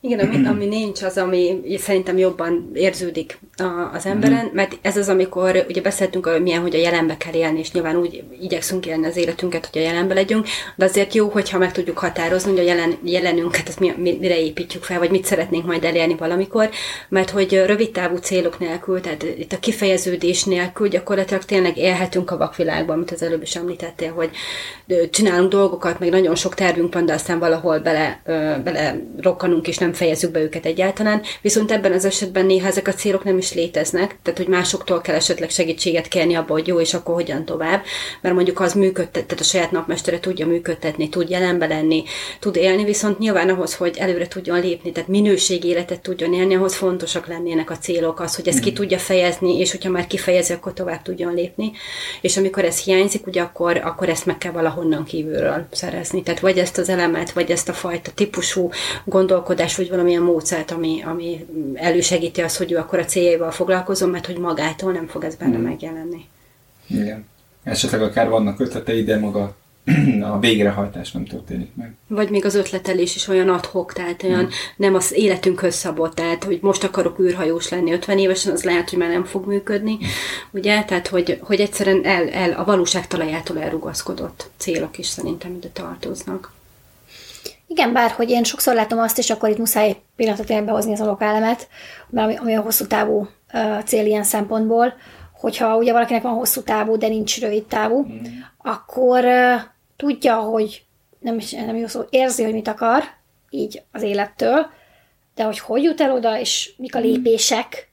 Igen, 0.00 0.18
ami, 0.18 0.46
ami 0.46 0.66
nincs, 0.66 1.02
az, 1.02 1.16
ami 1.16 1.60
szerintem 1.78 2.18
jobban 2.18 2.70
érződik 2.74 3.38
a, 3.56 3.90
az 3.94 4.06
emberen, 4.06 4.44
mm. 4.44 4.54
mert 4.54 4.78
ez 4.82 4.96
az, 4.96 5.08
amikor 5.08 5.64
ugye 5.68 5.80
beszéltünk, 5.80 6.26
hogy 6.26 6.42
milyen, 6.42 6.60
hogy 6.60 6.74
a 6.74 6.78
jelenbe 6.78 7.16
kell 7.16 7.34
élni, 7.34 7.58
és 7.58 7.72
nyilván 7.72 7.96
úgy 7.96 8.24
igyekszünk 8.40 8.86
élni 8.86 9.06
az 9.06 9.16
életünket, 9.16 9.68
hogy 9.72 9.80
a 9.80 9.84
jelenbe 9.84 10.14
legyünk, 10.14 10.46
de 10.76 10.84
azért 10.84 11.14
jó, 11.14 11.28
hogyha 11.28 11.58
meg 11.58 11.72
tudjuk 11.72 11.98
határozni, 11.98 12.50
hogy 12.50 12.60
a 12.60 12.62
jelen, 12.62 12.98
jelenünket, 13.02 13.68
ezt 13.68 13.80
mi, 13.80 13.92
mire 13.96 14.40
építjük 14.40 14.82
fel, 14.82 14.98
vagy 14.98 15.10
mit 15.10 15.24
szeretnénk 15.24 15.66
majd 15.66 15.84
elérni 15.84 16.14
valamikor, 16.14 16.70
mert 17.08 17.30
hogy 17.30 17.62
rövid 17.66 17.90
távú 17.90 18.16
célok 18.16 18.58
nélkül, 18.58 19.00
tehát 19.00 19.22
itt 19.22 19.52
a 19.52 19.58
kifejeződés 19.58 20.44
nélkül 20.44 20.88
gyakorlatilag 20.88 21.44
tényleg 21.44 21.76
élhetünk 21.76 22.30
a 22.30 22.36
vakvilágban, 22.36 22.96
amit 22.96 23.10
az 23.10 23.22
előbb 23.22 23.42
is 23.42 23.56
említettél, 23.56 24.12
hogy 24.12 24.30
csinálunk 25.10 25.50
dolgokat, 25.50 25.98
meg 25.98 26.10
nagyon 26.10 26.34
sok 26.34 26.54
tervünk 26.54 26.94
van, 26.94 27.06
de 27.06 27.12
aztán 27.12 27.38
valahol 27.38 27.78
bele, 27.78 28.22
bele 28.64 29.00
rokkanunk, 29.20 29.68
és 29.68 29.78
nem 29.78 29.87
fejezzük 29.92 30.30
be 30.30 30.40
őket 30.40 30.66
egyáltalán. 30.66 31.22
Viszont 31.40 31.72
ebben 31.72 31.92
az 31.92 32.04
esetben 32.04 32.46
néha 32.46 32.66
ezek 32.66 32.88
a 32.88 32.92
célok 32.92 33.24
nem 33.24 33.38
is 33.38 33.54
léteznek, 33.54 34.16
tehát 34.22 34.38
hogy 34.38 34.48
másoktól 34.48 35.00
kell 35.00 35.14
esetleg 35.14 35.50
segítséget 35.50 36.08
kérni 36.08 36.34
abba, 36.34 36.52
hogy 36.52 36.66
jó, 36.66 36.80
és 36.80 36.94
akkor 36.94 37.14
hogyan 37.14 37.44
tovább. 37.44 37.82
Mert 38.20 38.34
mondjuk 38.34 38.60
az 38.60 38.74
működtet, 38.74 39.24
tehát 39.26 39.40
a 39.40 39.44
saját 39.44 39.70
napmestere 39.70 40.20
tudja 40.20 40.46
működtetni, 40.46 41.08
tud 41.08 41.30
jelenbe 41.30 41.66
lenni, 41.66 42.04
tud 42.38 42.56
élni, 42.56 42.84
viszont 42.84 43.18
nyilván 43.18 43.48
ahhoz, 43.48 43.74
hogy 43.74 43.96
előre 43.98 44.28
tudjon 44.28 44.60
lépni, 44.60 44.92
tehát 44.92 45.08
minőségi 45.08 45.68
életet 45.68 46.00
tudjon 46.00 46.34
élni, 46.34 46.54
ahhoz 46.54 46.74
fontosak 46.74 47.26
lennének 47.26 47.70
a 47.70 47.78
célok, 47.78 48.20
az, 48.20 48.36
hogy 48.36 48.48
ezt 48.48 48.60
ki 48.60 48.70
mm. 48.70 48.74
tudja 48.74 48.98
fejezni, 48.98 49.58
és 49.58 49.70
hogyha 49.70 49.90
már 49.90 50.06
kifejezi, 50.06 50.52
akkor 50.52 50.72
tovább 50.72 51.02
tudjon 51.02 51.34
lépni. 51.34 51.72
És 52.20 52.36
amikor 52.36 52.64
ez 52.64 52.82
hiányzik, 52.82 53.26
ugye 53.26 53.42
akkor, 53.42 53.76
akkor 53.76 54.08
ezt 54.08 54.26
meg 54.26 54.38
kell 54.38 54.52
valahonnan 54.52 55.04
kívülről 55.04 55.66
szerezni. 55.70 56.22
Tehát 56.22 56.40
vagy 56.40 56.58
ezt 56.58 56.78
az 56.78 56.88
elemet, 56.88 57.30
vagy 57.30 57.50
ezt 57.50 57.68
a 57.68 57.72
fajta 57.72 58.10
típusú 58.14 58.70
gondolkodás, 59.04 59.76
vagy 59.78 59.88
valamilyen 59.90 60.22
módszert, 60.22 60.70
ami, 60.70 61.02
ami 61.02 61.46
elősegíti 61.74 62.40
azt, 62.40 62.56
hogy 62.56 62.72
ő 62.72 62.76
akkor 62.76 62.98
a 62.98 63.04
céljaival 63.04 63.50
foglalkozom, 63.50 64.10
mert 64.10 64.26
hogy 64.26 64.38
magától 64.38 64.92
nem 64.92 65.06
fog 65.06 65.24
ez 65.24 65.34
benne 65.34 65.54
hmm. 65.54 65.64
megjelenni. 65.64 66.24
Igen. 66.86 67.26
Esetleg 67.62 68.02
akár 68.02 68.28
vannak 68.28 68.60
ötletei, 68.60 69.04
de 69.04 69.18
maga 69.18 69.56
a 70.32 70.38
végrehajtás 70.38 71.12
nem 71.12 71.24
történik 71.24 71.74
meg. 71.74 71.94
Vagy 72.06 72.30
még 72.30 72.44
az 72.44 72.54
ötletelés 72.54 73.14
is 73.14 73.28
olyan 73.28 73.48
adhok, 73.48 73.92
tehát 73.92 74.22
olyan 74.22 74.38
hmm. 74.38 74.50
nem 74.76 74.94
az 74.94 75.12
életünkhöz 75.12 75.74
szabott, 75.74 76.14
tehát 76.14 76.44
hogy 76.44 76.58
most 76.62 76.84
akarok 76.84 77.18
űrhajós 77.20 77.68
lenni 77.68 77.92
50 77.92 78.18
évesen, 78.18 78.52
az 78.52 78.62
lehet, 78.62 78.90
hogy 78.90 78.98
már 78.98 79.10
nem 79.10 79.24
fog 79.24 79.46
működni, 79.46 79.94
hmm. 79.94 80.08
ugye? 80.50 80.84
Tehát, 80.84 81.08
hogy, 81.08 81.38
hogy 81.42 81.60
egyszerűen 81.60 82.04
el, 82.04 82.28
el, 82.28 82.52
a 82.52 82.64
valóság 82.64 83.06
talajától 83.06 83.58
elrugaszkodott 83.58 84.50
célok 84.56 84.98
is 84.98 85.06
szerintem 85.06 85.54
ide 85.54 85.68
tartoznak. 85.68 86.56
Igen, 87.70 87.92
bár 87.92 88.10
hogy 88.10 88.30
én 88.30 88.44
sokszor 88.44 88.74
látom 88.74 88.98
azt, 88.98 89.18
és 89.18 89.30
akkor 89.30 89.48
itt 89.48 89.58
muszáj 89.58 89.96
pillanatot 90.16 90.64
behozni 90.64 90.92
az 90.92 91.00
alokálemet, 91.00 91.68
ami, 92.14 92.36
ami 92.36 92.54
a 92.54 92.60
hosszú 92.60 92.86
távú 92.86 93.28
uh, 93.52 93.82
cél 93.84 94.06
ilyen 94.06 94.22
szempontból, 94.22 94.94
hogyha 95.32 95.76
ugye 95.76 95.92
valakinek 95.92 96.22
van 96.22 96.34
hosszú 96.34 96.62
távú, 96.62 96.96
de 96.96 97.08
nincs 97.08 97.40
rövid 97.40 97.64
távú, 97.64 98.06
mm. 98.06 98.24
akkor 98.58 99.24
uh, 99.24 99.60
tudja, 99.96 100.34
hogy 100.34 100.84
nem, 101.18 101.38
nem 101.50 101.76
jó 101.76 101.86
szó, 101.86 102.00
érzi, 102.10 102.44
hogy 102.44 102.52
mit 102.52 102.68
akar, 102.68 103.02
így 103.50 103.82
az 103.92 104.02
élettől, 104.02 104.66
de 105.34 105.44
hogy 105.44 105.58
hogy 105.58 105.82
jut 105.82 106.00
el 106.00 106.12
oda, 106.12 106.38
és 106.38 106.72
mik 106.76 106.94
a 106.94 106.98
lépések, 106.98 107.88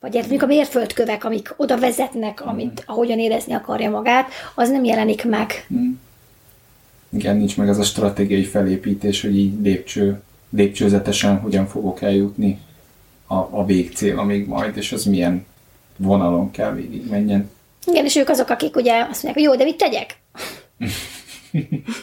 vagy 0.00 0.14
érted, 0.14 0.30
mik 0.30 0.42
a 0.42 0.46
mérföldkövek, 0.46 1.24
amik 1.24 1.54
oda 1.56 1.78
vezetnek, 1.78 2.46
amit, 2.46 2.82
ahogyan 2.86 3.18
érezni 3.18 3.52
akarja 3.52 3.90
magát, 3.90 4.30
az 4.54 4.70
nem 4.70 4.84
jelenik 4.84 5.24
meg. 5.24 5.66
Mm 5.74 5.92
igen, 7.14 7.36
nincs 7.36 7.56
meg 7.56 7.68
az 7.68 7.78
a 7.78 7.82
stratégiai 7.82 8.44
felépítés, 8.44 9.20
hogy 9.20 9.38
így 9.38 9.62
lépcső, 9.62 10.20
lépcsőzetesen 10.50 11.38
hogyan 11.38 11.66
fogok 11.66 12.02
eljutni 12.02 12.60
a, 13.26 13.34
a 13.34 13.64
végcél, 13.64 14.18
amíg 14.18 14.46
majd, 14.46 14.76
és 14.76 14.92
az 14.92 15.04
milyen 15.04 15.46
vonalon 15.96 16.50
kell 16.50 16.74
végig 16.74 17.08
menjen. 17.10 17.50
Igen, 17.86 18.04
és 18.04 18.16
ők 18.16 18.28
azok, 18.28 18.48
akik 18.48 18.76
ugye 18.76 18.92
azt 18.92 19.22
mondják, 19.22 19.34
hogy 19.34 19.42
jó, 19.42 19.56
de 19.56 19.64
mit 19.64 19.76
tegyek? 19.76 20.16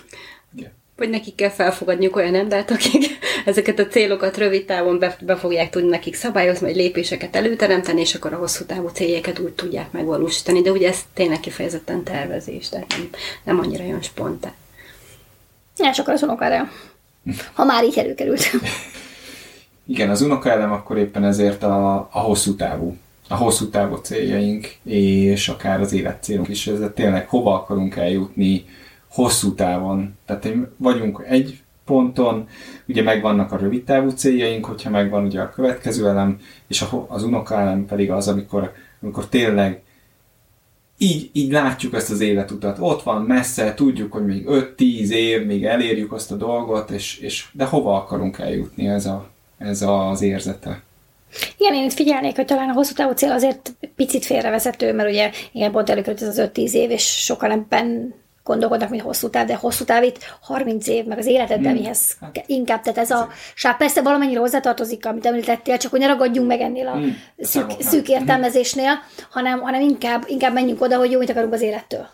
Vagy 0.95 1.09
nekik 1.09 1.35
kell 1.35 1.49
felfogadniuk 1.49 2.15
olyan 2.15 2.35
embert, 2.35 2.71
akik 2.71 3.05
ezeket 3.45 3.79
a 3.79 3.87
célokat 3.87 4.37
rövid 4.37 4.65
távon 4.65 4.99
be, 4.99 5.17
be 5.21 5.35
fogják 5.35 5.69
tudni 5.69 5.89
nekik 5.89 6.15
szabályozni, 6.15 6.65
vagy 6.65 6.75
lépéseket 6.75 7.35
előteremteni, 7.35 7.99
és 8.01 8.15
akkor 8.15 8.33
a 8.33 8.37
hosszú 8.37 8.65
távú 8.65 8.87
céljeket 8.87 9.39
úgy 9.39 9.51
tudják 9.51 9.91
megvalósítani. 9.91 10.61
De 10.61 10.71
ugye 10.71 10.87
ez 10.87 10.99
tényleg 11.13 11.39
kifejezetten 11.39 12.03
tervezés, 12.03 12.69
tehát 12.69 12.87
nem, 12.89 13.09
nem 13.43 13.59
annyira 13.59 13.83
olyan 13.83 14.01
spontán. 14.01 14.53
Ja, 15.81 15.93
sokkal 15.93 16.13
az 16.13 16.23
unokára. 16.23 16.67
Ha 17.53 17.63
már 17.63 17.83
így 17.83 17.97
előkerült. 17.97 18.41
Igen, 19.85 20.09
az 20.09 20.21
unokaelem 20.21 20.71
akkor 20.71 20.97
éppen 20.97 21.23
ezért 21.23 21.63
a, 21.63 21.95
a 22.11 22.19
hosszú 22.19 22.55
távú 22.55 22.97
a 23.31 23.35
hosszú 23.35 23.69
távú 23.69 23.95
céljaink, 23.95 24.75
és 24.83 25.47
akár 25.47 25.81
az 25.81 25.93
életcélunk 25.93 26.47
is, 26.47 26.67
ez 26.67 26.79
tényleg 26.93 27.27
hova 27.27 27.53
akarunk 27.53 27.95
eljutni 27.95 28.65
hosszú 29.07 29.53
távon. 29.53 30.17
Tehát 30.25 30.49
vagyunk 30.77 31.25
egy 31.27 31.61
ponton, 31.85 32.47
ugye 32.87 33.03
megvannak 33.03 33.51
a 33.51 33.57
rövid 33.57 33.83
távú 33.83 34.09
céljaink, 34.09 34.65
hogyha 34.65 34.89
megvan 34.89 35.25
ugye 35.25 35.41
a 35.41 35.49
következő 35.49 36.07
elem, 36.07 36.39
és 36.67 36.85
az 37.07 37.23
unokaelem 37.23 37.85
pedig 37.85 38.11
az, 38.11 38.27
amikor, 38.27 38.73
amikor 39.01 39.27
tényleg 39.27 39.81
így, 41.01 41.29
így 41.33 41.51
látjuk 41.51 41.93
ezt 41.93 42.11
az 42.11 42.19
életutat. 42.19 42.77
Ott 42.79 43.03
van 43.03 43.21
messze, 43.21 43.73
tudjuk, 43.73 44.11
hogy 44.11 44.25
még 44.25 44.45
5-10 44.47 45.09
év, 45.09 45.45
még 45.45 45.65
elérjük 45.65 46.11
azt 46.11 46.31
a 46.31 46.35
dolgot, 46.35 46.89
és, 46.89 47.17
és 47.17 47.45
de 47.51 47.65
hova 47.65 47.95
akarunk 47.95 48.37
eljutni 48.39 48.87
ez, 48.87 49.05
a, 49.05 49.29
ez 49.57 49.81
az 49.81 50.21
érzete? 50.21 50.81
Igen, 51.57 51.73
én 51.73 51.83
itt 51.83 51.93
figyelnék, 51.93 52.35
hogy 52.35 52.45
talán 52.45 52.69
a 52.69 52.73
hosszú 52.73 52.93
távú 52.93 53.13
cél 53.13 53.31
azért 53.31 53.73
picit 53.95 54.25
félrevezető, 54.25 54.93
mert 54.93 55.09
ugye 55.09 55.31
igen, 55.51 55.71
pont 55.71 55.89
előkerült 55.89 56.21
ez 56.21 56.37
az 56.37 56.49
5-10 56.53 56.71
év, 56.71 56.91
és 56.91 57.03
sokan 57.03 57.51
ebben 57.51 58.13
gondolkodnak, 58.43 58.89
mint 58.89 59.01
hosszú 59.01 59.29
táv, 59.29 59.45
de 59.47 59.55
hosszú 59.55 59.83
táv 59.85 60.03
itt 60.03 60.17
30 60.41 60.87
év, 60.87 61.05
meg 61.05 61.17
az 61.17 61.25
életedben 61.25 61.71
Hmm. 61.71 61.81
mihez 61.81 62.17
inkább, 62.45 62.81
tehát 62.81 62.97
ez 62.97 63.11
a 63.11 63.29
sáv 63.55 63.77
persze 63.77 64.01
valamennyire 64.01 64.39
hozzátartozik, 64.39 65.05
amit 65.05 65.25
említettél, 65.25 65.77
csak 65.77 65.91
hogy 65.91 65.99
ne 65.99 66.07
ragadjunk 66.07 66.47
meg 66.47 66.61
ennél 66.61 66.87
a 66.87 66.91
Hmm. 66.91 67.17
szűk, 67.39 67.71
szűk 67.79 68.09
értelmezésnél, 68.09 68.99
hanem, 69.29 69.59
hanem 69.59 69.81
inkább, 69.81 70.23
inkább 70.27 70.53
menjünk 70.53 70.81
oda, 70.81 70.97
hogy 70.97 71.11
jó, 71.11 71.19
mit 71.19 71.29
akarunk 71.29 71.53
az 71.53 71.61
élettől. 71.61 72.07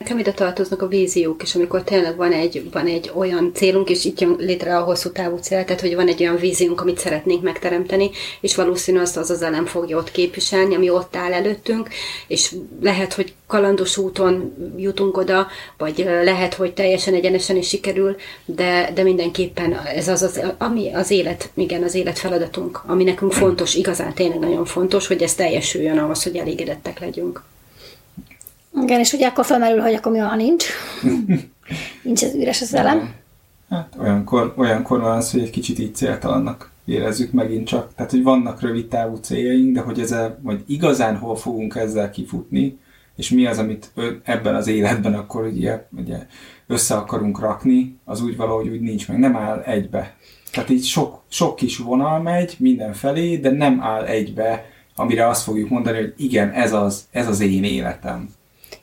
Nekem 0.00 0.18
ide 0.18 0.32
tartoznak 0.32 0.82
a 0.82 0.86
víziók 0.86 1.42
is, 1.42 1.54
amikor 1.54 1.82
tényleg 1.82 2.16
van 2.16 2.32
egy, 2.32 2.70
van 2.72 2.86
egy 2.86 3.10
olyan 3.14 3.50
célunk, 3.54 3.90
és 3.90 4.04
itt 4.04 4.20
jön 4.20 4.36
létre 4.38 4.76
a 4.76 4.82
hosszú 4.82 5.10
távú 5.10 5.36
cél, 5.36 5.64
tehát 5.64 5.80
hogy 5.80 5.94
van 5.94 6.08
egy 6.08 6.20
olyan 6.20 6.36
víziónk, 6.36 6.80
amit 6.80 6.98
szeretnénk 6.98 7.42
megteremteni, 7.42 8.10
és 8.40 8.54
valószínű 8.54 8.98
azt 8.98 9.16
az 9.16 9.30
az 9.30 9.42
elem 9.42 9.66
fogja 9.66 9.96
ott 9.96 10.10
képviselni, 10.10 10.74
ami 10.74 10.90
ott 10.90 11.16
áll 11.16 11.32
előttünk, 11.32 11.88
és 12.26 12.54
lehet, 12.80 13.12
hogy 13.12 13.34
kalandos 13.46 13.96
úton 13.96 14.54
jutunk 14.76 15.16
oda, 15.16 15.46
vagy 15.78 15.98
lehet, 16.22 16.54
hogy 16.54 16.74
teljesen 16.74 17.14
egyenesen 17.14 17.56
is 17.56 17.68
sikerül, 17.68 18.16
de, 18.44 18.90
de 18.94 19.02
mindenképpen 19.02 19.72
ez 19.72 20.08
az, 20.08 20.22
az, 20.22 20.40
ami 20.58 20.92
az 20.94 21.10
élet, 21.10 21.50
igen, 21.54 21.82
az 21.82 21.94
élet 21.94 22.18
feladatunk, 22.18 22.80
ami 22.86 23.04
nekünk 23.04 23.32
fontos, 23.32 23.74
igazán 23.74 24.14
tényleg 24.14 24.38
nagyon 24.38 24.64
fontos, 24.64 25.06
hogy 25.06 25.22
ez 25.22 25.34
teljesüljön 25.34 25.98
ahhoz, 25.98 26.22
hogy 26.22 26.36
elégedettek 26.36 27.00
legyünk. 27.00 27.42
Igen, 28.82 29.00
és 29.00 29.12
ugye 29.12 29.26
akkor 29.26 29.44
felmerül, 29.44 29.80
hogy 29.80 29.94
akkor 29.94 30.12
mi 30.12 30.18
van, 30.18 30.28
ha 30.28 30.36
nincs. 30.36 30.64
nincs 32.02 32.24
ez 32.24 32.34
üres 32.34 32.60
az 32.60 32.74
elem. 32.74 33.14
Hát 33.70 33.96
olyankor, 34.00 34.54
olyankor 34.56 35.00
van 35.00 35.16
az, 35.16 35.30
hogy 35.30 35.40
egy 35.40 35.50
kicsit 35.50 35.78
így 35.78 35.94
céltalannak 35.94 36.70
érezzük 36.84 37.32
megint 37.32 37.66
csak. 37.66 37.94
Tehát, 37.94 38.10
hogy 38.10 38.22
vannak 38.22 38.60
rövid 38.60 38.88
távú 38.88 39.16
céljaink, 39.16 39.74
de 39.74 39.80
hogy, 39.80 40.00
ezzel, 40.00 40.40
hogy 40.44 40.64
igazán 40.66 41.16
hol 41.16 41.36
fogunk 41.36 41.74
ezzel 41.74 42.10
kifutni, 42.10 42.78
és 43.16 43.30
mi 43.30 43.46
az, 43.46 43.58
amit 43.58 43.92
ebben 44.22 44.54
az 44.54 44.66
életben 44.66 45.14
akkor 45.14 45.44
ugye, 45.44 45.86
ugye 45.96 46.26
össze 46.66 46.94
akarunk 46.94 47.40
rakni, 47.40 47.98
az 48.04 48.22
úgy 48.22 48.36
valahogy 48.36 48.68
úgy 48.68 48.80
nincs 48.80 49.08
meg, 49.08 49.18
nem 49.18 49.36
áll 49.36 49.60
egybe. 49.60 50.16
Tehát 50.52 50.70
így 50.70 50.84
sok, 50.84 51.22
sok 51.28 51.56
kis 51.56 51.78
vonal 51.78 52.20
megy 52.20 52.54
mindenfelé, 52.58 53.36
de 53.36 53.50
nem 53.50 53.80
áll 53.82 54.04
egybe, 54.04 54.64
amire 54.94 55.28
azt 55.28 55.42
fogjuk 55.42 55.68
mondani, 55.68 55.96
hogy 55.96 56.14
igen, 56.16 56.50
ez 56.50 56.72
az, 56.72 57.04
ez 57.10 57.28
az 57.28 57.40
én 57.40 57.64
életem. 57.64 58.28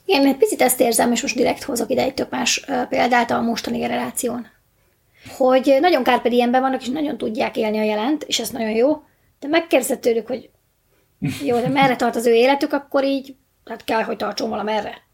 Igen, 0.08 0.26
egy 0.26 0.38
picit 0.38 0.62
ezt 0.62 0.80
érzem, 0.80 1.12
és 1.12 1.22
most 1.22 1.36
direkt 1.36 1.64
hozok 1.64 1.90
ide 1.90 2.02
egy 2.02 2.14
tök 2.14 2.30
más 2.30 2.66
példát 2.90 3.32
a 3.32 3.42
mostani 3.42 3.78
generáción. 3.78 4.48
Hogy 5.38 5.78
nagyon 5.80 6.04
carpe 6.04 6.30
diemben 6.30 6.62
vannak, 6.62 6.82
és 6.82 6.88
nagyon 6.88 7.18
tudják 7.18 7.58
élni 7.58 7.78
a 7.78 7.84
jelent, 7.84 8.24
és 8.24 8.40
ez 8.40 8.50
nagyon 8.50 8.72
jó, 8.72 9.02
de 9.40 9.48
megkérdezed 9.48 10.00
tőlük, 10.00 10.28
hogy 10.28 10.50
jó, 11.44 11.60
de 11.60 11.68
merre 11.68 11.96
tart 11.96 12.16
az 12.16 12.26
ő 12.26 12.34
életük, 12.34 12.74
akkor 12.74 13.04
így, 13.04 13.36
hát 13.66 13.84
kell, 13.84 14.02
hogy 14.02 14.18
tartson 14.18 14.50
valamerre. 14.50 15.06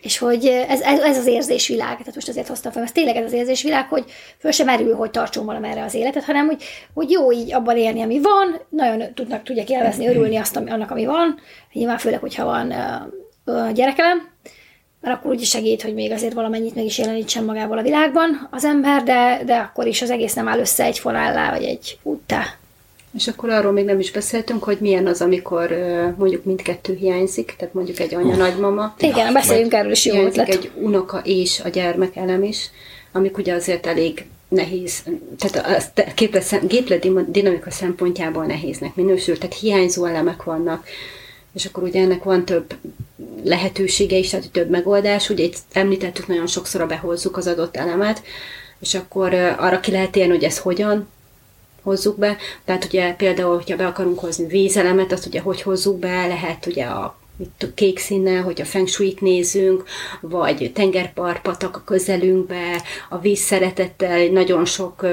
És 0.00 0.18
hogy 0.18 0.46
ez, 0.46 0.80
ez, 0.80 1.00
ez 1.00 1.18
az 1.18 1.26
érzésvilág, 1.26 1.98
tehát 1.98 2.14
most 2.14 2.28
azért 2.28 2.48
hoztam 2.48 2.72
fel, 2.72 2.82
ez 2.82 2.92
tényleg 2.92 3.16
ez 3.16 3.24
az 3.24 3.32
érzésvilág, 3.32 3.88
hogy 3.88 4.04
föl 4.38 4.50
sem 4.50 4.66
merül, 4.66 4.94
hogy 4.94 5.10
tartson 5.10 5.44
valamerre 5.44 5.84
az 5.84 5.94
életet, 5.94 6.24
hanem 6.24 6.46
hogy, 6.46 6.62
hogy 6.94 7.10
jó 7.10 7.32
így 7.32 7.54
abban 7.54 7.76
élni, 7.76 8.02
ami 8.02 8.20
van, 8.20 8.60
nagyon 8.68 9.14
tudnak, 9.14 9.42
tudják 9.42 9.70
élvezni, 9.70 10.08
örülni 10.08 10.36
azt, 10.36 10.56
ami, 10.56 10.70
annak, 10.70 10.90
ami 10.90 11.04
van, 11.04 11.38
nyilván 11.72 11.98
főleg, 11.98 12.20
hogyha 12.20 12.44
van 12.44 12.72
ö, 13.46 13.72
gyerekelem, 13.74 14.28
mert 15.00 15.18
akkor 15.18 15.30
úgy 15.30 15.42
segít, 15.42 15.82
hogy 15.82 15.94
még 15.94 16.12
azért 16.12 16.32
valamennyit 16.32 16.74
meg 16.74 16.84
is 16.84 16.98
jelenítsen 16.98 17.44
magából 17.44 17.78
a 17.78 17.82
világban 17.82 18.48
az 18.50 18.64
ember, 18.64 19.02
de, 19.02 19.42
de 19.44 19.56
akkor 19.56 19.86
is 19.86 20.02
az 20.02 20.10
egész 20.10 20.34
nem 20.34 20.48
áll 20.48 20.58
össze 20.58 20.84
egy 20.84 20.98
fonállá, 20.98 21.50
vagy 21.50 21.64
egy 21.64 21.98
úttá. 22.02 22.44
És 23.16 23.28
akkor 23.28 23.50
arról 23.50 23.72
még 23.72 23.84
nem 23.84 23.98
is 23.98 24.10
beszéltünk, 24.10 24.64
hogy 24.64 24.76
milyen 24.80 25.06
az, 25.06 25.20
amikor 25.20 25.76
mondjuk 26.18 26.44
mindkettő 26.44 26.94
hiányzik, 26.94 27.54
tehát 27.58 27.74
mondjuk 27.74 27.98
egy 27.98 28.14
anya, 28.14 28.36
nagymama. 28.36 28.94
Igen, 28.98 29.32
beszéljünk 29.32 29.72
erről 29.72 29.90
is, 29.90 30.04
jó 30.04 30.24
ötlet. 30.24 30.48
egy 30.48 30.70
unoka 30.74 31.20
és 31.24 31.60
a 31.64 31.68
gyermek 31.68 32.16
elem 32.16 32.42
is, 32.42 32.70
amik 33.12 33.38
ugye 33.38 33.54
azért 33.54 33.86
elég 33.86 34.24
nehéz, 34.48 35.02
tehát 35.38 35.82
a 35.96 36.12
képlet, 36.14 36.66
képlet 36.66 37.30
dinamika 37.30 37.70
szempontjából 37.70 38.44
nehéznek 38.44 38.94
minősül, 38.94 39.38
tehát 39.38 39.58
hiányzó 39.58 40.04
elemek 40.04 40.42
vannak, 40.42 40.86
és 41.56 41.64
akkor 41.66 41.82
ugye 41.82 42.00
ennek 42.00 42.22
van 42.22 42.44
több 42.44 42.74
lehetősége 43.44 44.16
is, 44.16 44.28
tehát 44.28 44.50
több 44.50 44.70
megoldás, 44.70 45.30
ugye 45.30 45.44
itt 45.44 45.56
említettük 45.72 46.26
nagyon 46.26 46.46
sokszor, 46.46 46.80
a 46.80 46.86
behozzuk 46.86 47.36
az 47.36 47.46
adott 47.46 47.76
elemet, 47.76 48.22
és 48.78 48.94
akkor 48.94 49.34
arra 49.34 49.80
ki 49.80 49.90
lehet 49.90 50.16
élni, 50.16 50.32
hogy 50.32 50.44
ez 50.44 50.58
hogyan, 50.58 51.08
hozzuk 51.82 52.18
be. 52.18 52.36
Tehát 52.64 52.84
ugye 52.84 53.14
például, 53.14 53.54
hogyha 53.54 53.76
be 53.76 53.86
akarunk 53.86 54.18
hozni 54.18 54.46
vízelemet, 54.46 55.12
azt 55.12 55.26
ugye 55.26 55.40
hogy 55.40 55.62
hozzuk 55.62 55.98
be, 55.98 56.26
lehet 56.26 56.66
ugye 56.66 56.84
a 56.84 57.18
mit 57.36 57.72
kék 57.74 57.98
színnel, 57.98 58.42
hogy 58.42 58.60
a 58.60 58.64
feng 58.64 58.88
shui-t 58.88 59.20
nézünk, 59.20 59.84
vagy 60.20 60.70
tengerpart, 60.74 61.42
patak 61.42 61.76
a 61.76 61.82
közelünkbe, 61.84 62.82
a 63.08 63.18
víz 63.18 63.38
szeretettel, 63.38 64.26
nagyon 64.26 64.64
sok 64.64 65.06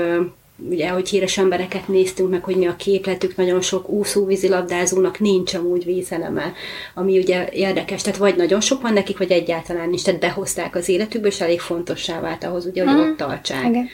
ugye, 0.69 0.89
hogy 0.89 1.10
híres 1.10 1.38
embereket 1.38 1.88
néztünk 1.88 2.30
meg, 2.30 2.43
hogy 2.43 2.56
mi 2.56 2.65
a 2.65 2.76
képletük, 2.76 3.36
nagyon 3.36 3.62
sok 3.62 3.89
úszó 3.89 4.26
vízilabdázónak 4.26 5.19
nincs 5.19 5.54
amúgy 5.54 5.86
vízeleme, 5.86 6.54
ami 6.93 7.17
ugye 7.17 7.49
érdekes, 7.52 8.02
tehát 8.02 8.19
vagy 8.19 8.36
nagyon 8.36 8.62
sok 8.62 8.82
van 8.82 8.93
nekik, 8.93 9.17
vagy 9.17 9.32
egyáltalán 9.32 9.89
nincs, 9.89 10.04
tehát 10.04 10.19
behozták 10.19 10.76
az 10.76 10.89
életükbe, 10.89 11.28
és 11.28 11.41
elég 11.41 11.60
fontossá 11.60 12.19
vált 12.19 12.43
ahhoz, 12.43 12.65
ugye, 12.65 12.86
hogy 12.86 12.99
ott 12.99 13.17
tartsák. 13.17 13.65
Igen. 13.67 13.89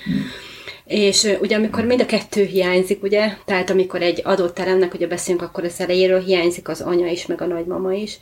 És 0.86 1.28
ugye 1.42 1.56
amikor 1.56 1.86
mind 1.86 2.02
a 2.02 2.06
kettő 2.06 2.44
hiányzik, 2.44 3.04
ugye, 3.04 3.30
tehát 3.46 3.70
amikor 3.70 4.02
egy 4.02 4.22
adott 4.24 4.54
teremnek, 4.56 4.94
ugye 4.94 5.08
beszélünk, 5.08 5.44
akkor 5.44 5.64
az 5.64 5.80
elejéről 5.80 6.22
hiányzik 6.22 6.68
az 6.68 6.82
anya 6.82 7.08
is, 7.08 7.26
meg 7.26 7.42
a 7.42 7.46
nagymama 7.46 7.94
is, 7.94 8.18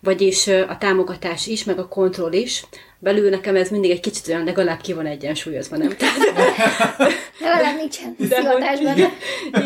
vagyis 0.00 0.46
a 0.46 0.76
támogatás 0.80 1.46
is, 1.46 1.64
meg 1.64 1.78
a 1.78 1.88
kontroll 1.88 2.32
is. 2.32 2.64
Belül 3.02 3.30
nekem 3.30 3.56
ez 3.56 3.68
mindig 3.68 3.90
egy 3.90 4.00
kicsit 4.00 4.28
olyan, 4.28 4.44
legalább 4.44 4.80
ki 4.80 4.92
van 4.92 5.06
egyensúlyozva, 5.06 5.76
nem? 5.76 5.88
Tehát, 5.96 6.18
Legalább 7.40 7.76
nincsen 7.76 8.16
de 8.18 8.40
hogy, 8.40 9.08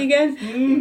igen, 0.01 0.39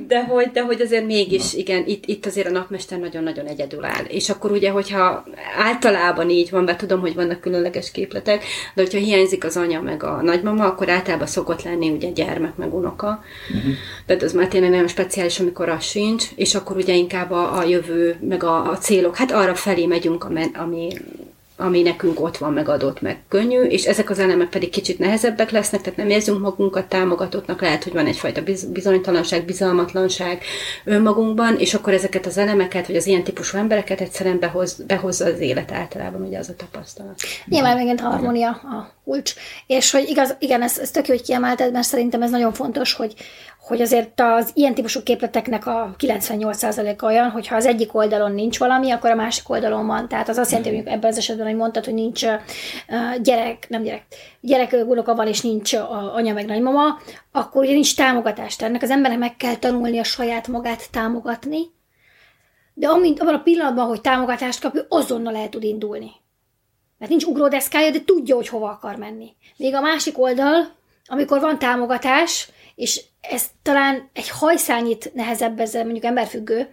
de 0.07 0.23
hogy, 0.23 0.51
de 0.51 0.61
hogy 0.61 0.81
azért 0.81 1.05
mégis, 1.05 1.53
igen, 1.53 1.83
itt, 1.87 2.05
itt 2.05 2.25
azért 2.25 2.47
a 2.47 2.51
napmester 2.51 2.99
nagyon-nagyon 2.99 3.45
egyedül 3.45 3.85
áll. 3.85 4.03
És 4.07 4.29
akkor 4.29 4.51
ugye, 4.51 4.69
hogyha 4.69 5.23
általában 5.57 6.29
így 6.29 6.49
van, 6.49 6.65
be 6.65 6.75
tudom, 6.75 6.99
hogy 6.99 7.15
vannak 7.15 7.41
különleges 7.41 7.91
képletek, 7.91 8.43
de 8.75 8.81
hogyha 8.81 8.97
hiányzik 8.97 9.43
az 9.43 9.57
anya 9.57 9.81
meg 9.81 10.03
a 10.03 10.21
nagymama, 10.21 10.65
akkor 10.65 10.89
általában 10.89 11.27
szokott 11.27 11.63
lenni 11.63 11.89
ugye 11.89 12.09
gyermek 12.09 12.55
meg 12.55 12.73
unoka. 12.73 13.23
Uh-huh. 13.55 13.73
Tehát 14.05 14.23
az 14.23 14.33
már 14.33 14.47
tényleg 14.47 14.69
nagyon 14.69 14.87
speciális, 14.87 15.39
amikor 15.39 15.69
az 15.69 15.83
sincs, 15.83 16.25
és 16.35 16.55
akkor 16.55 16.77
ugye 16.77 16.93
inkább 16.93 17.31
a, 17.31 17.57
a 17.57 17.63
jövő, 17.63 18.17
meg 18.21 18.43
a, 18.43 18.69
a 18.69 18.77
célok, 18.77 19.15
hát 19.15 19.31
arra 19.31 19.55
felé 19.55 19.85
megyünk, 19.85 20.23
ami, 20.23 20.43
ami 20.53 20.93
ami 21.57 21.81
nekünk 21.81 22.19
ott 22.19 22.37
van 22.37 22.53
megadott, 22.53 23.01
meg 23.01 23.23
könnyű, 23.27 23.61
és 23.61 23.85
ezek 23.85 24.09
az 24.09 24.19
elemek 24.19 24.49
pedig 24.49 24.69
kicsit 24.69 24.99
nehezebbek 24.99 25.51
lesznek, 25.51 25.81
tehát 25.81 25.97
nem 25.97 26.09
érzünk 26.09 26.41
magunkat 26.41 26.85
támogatottnak, 26.85 27.61
lehet, 27.61 27.83
hogy 27.83 27.93
van 27.93 28.05
egyfajta 28.05 28.43
biz- 28.43 28.71
bizonytalanság, 28.71 29.45
bizalmatlanság 29.45 30.43
önmagunkban, 30.83 31.57
és 31.57 31.73
akkor 31.73 31.93
ezeket 31.93 32.25
az 32.25 32.37
elemeket, 32.37 32.87
vagy 32.87 32.95
az 32.95 33.07
ilyen 33.07 33.23
típusú 33.23 33.57
embereket 33.57 34.01
egyszerűen 34.01 34.39
behoz, 34.39 34.83
behozza 34.87 35.25
az 35.25 35.39
élet 35.39 35.71
általában, 35.71 36.21
ugye 36.21 36.37
az 36.37 36.49
a 36.49 36.55
tapasztalat. 36.55 37.19
Nyilván 37.45 37.75
megint 37.75 37.99
harmónia 37.99 38.49
a 38.49 38.94
kulcs. 39.05 39.33
És 39.67 39.91
hogy 39.91 40.09
igaz, 40.09 40.35
igen, 40.39 40.61
ez, 40.61 40.79
ez 40.79 40.91
tök 40.91 41.07
jó, 41.07 41.13
hogy 41.13 41.23
kiemelted, 41.23 41.71
mert 41.71 41.87
szerintem 41.87 42.21
ez 42.21 42.29
nagyon 42.29 42.53
fontos, 42.53 42.93
hogy, 42.93 43.13
hogy 43.59 43.81
azért 43.81 44.21
az 44.21 44.51
ilyen 44.53 44.73
típusú 44.73 45.03
képleteknek 45.03 45.65
a 45.65 45.95
98%-a 45.99 47.05
olyan, 47.05 47.29
hogy 47.29 47.47
ha 47.47 47.55
az 47.55 47.65
egyik 47.65 47.95
oldalon 47.95 48.31
nincs 48.31 48.59
valami, 48.59 48.91
akkor 48.91 49.09
a 49.09 49.15
másik 49.15 49.49
oldalon 49.49 49.87
van. 49.87 50.07
Tehát 50.07 50.29
az 50.29 50.37
azt 50.37 50.51
jelenti, 50.51 50.75
hogy 50.75 50.87
ebben 50.87 51.11
az 51.11 51.17
esetben, 51.17 51.45
hogy 51.45 51.55
mondtad, 51.55 51.85
hogy 51.85 51.93
nincs 51.93 52.25
gyerek, 53.21 53.69
nem 53.69 53.83
gyerek, 53.83 54.03
gyerek 54.41 54.75
unoka 54.85 55.15
van, 55.15 55.27
és 55.27 55.41
nincs 55.41 55.73
anya 56.13 56.33
meg 56.33 56.45
nagymama, 56.45 56.97
akkor 57.31 57.63
ugye 57.63 57.73
nincs 57.73 57.95
támogatás. 57.95 58.55
Tehát 58.55 58.71
ennek 58.71 58.83
az 58.83 58.89
embernek 58.89 59.19
meg 59.19 59.35
kell 59.35 59.55
tanulni 59.55 59.99
a 59.99 60.03
saját 60.03 60.47
magát 60.47 60.91
támogatni, 60.91 61.73
de 62.77 62.87
amint, 62.87 63.19
abban 63.19 63.33
a 63.33 63.41
pillanatban, 63.41 63.87
hogy 63.87 64.01
támogatást 64.01 64.61
kap, 64.61 64.75
ő 64.75 64.85
azonnal 64.89 65.35
el 65.35 65.49
tud 65.49 65.63
indulni. 65.63 66.11
Mert 66.97 67.11
nincs 67.11 67.23
ugródeszkája, 67.23 67.91
de 67.91 68.03
tudja, 68.05 68.35
hogy 68.35 68.47
hova 68.47 68.69
akar 68.69 68.95
menni. 68.95 69.35
Még 69.57 69.75
a 69.75 69.81
másik 69.81 70.19
oldal, 70.19 70.75
amikor 71.05 71.39
van 71.39 71.59
támogatás, 71.59 72.49
és 72.75 73.03
ez 73.21 73.45
talán 73.61 74.09
egy 74.13 74.29
hajszányit 74.29 75.13
nehezebb 75.13 75.59
ezzel 75.59 75.83
mondjuk 75.83 76.03
emberfüggő, 76.05 76.69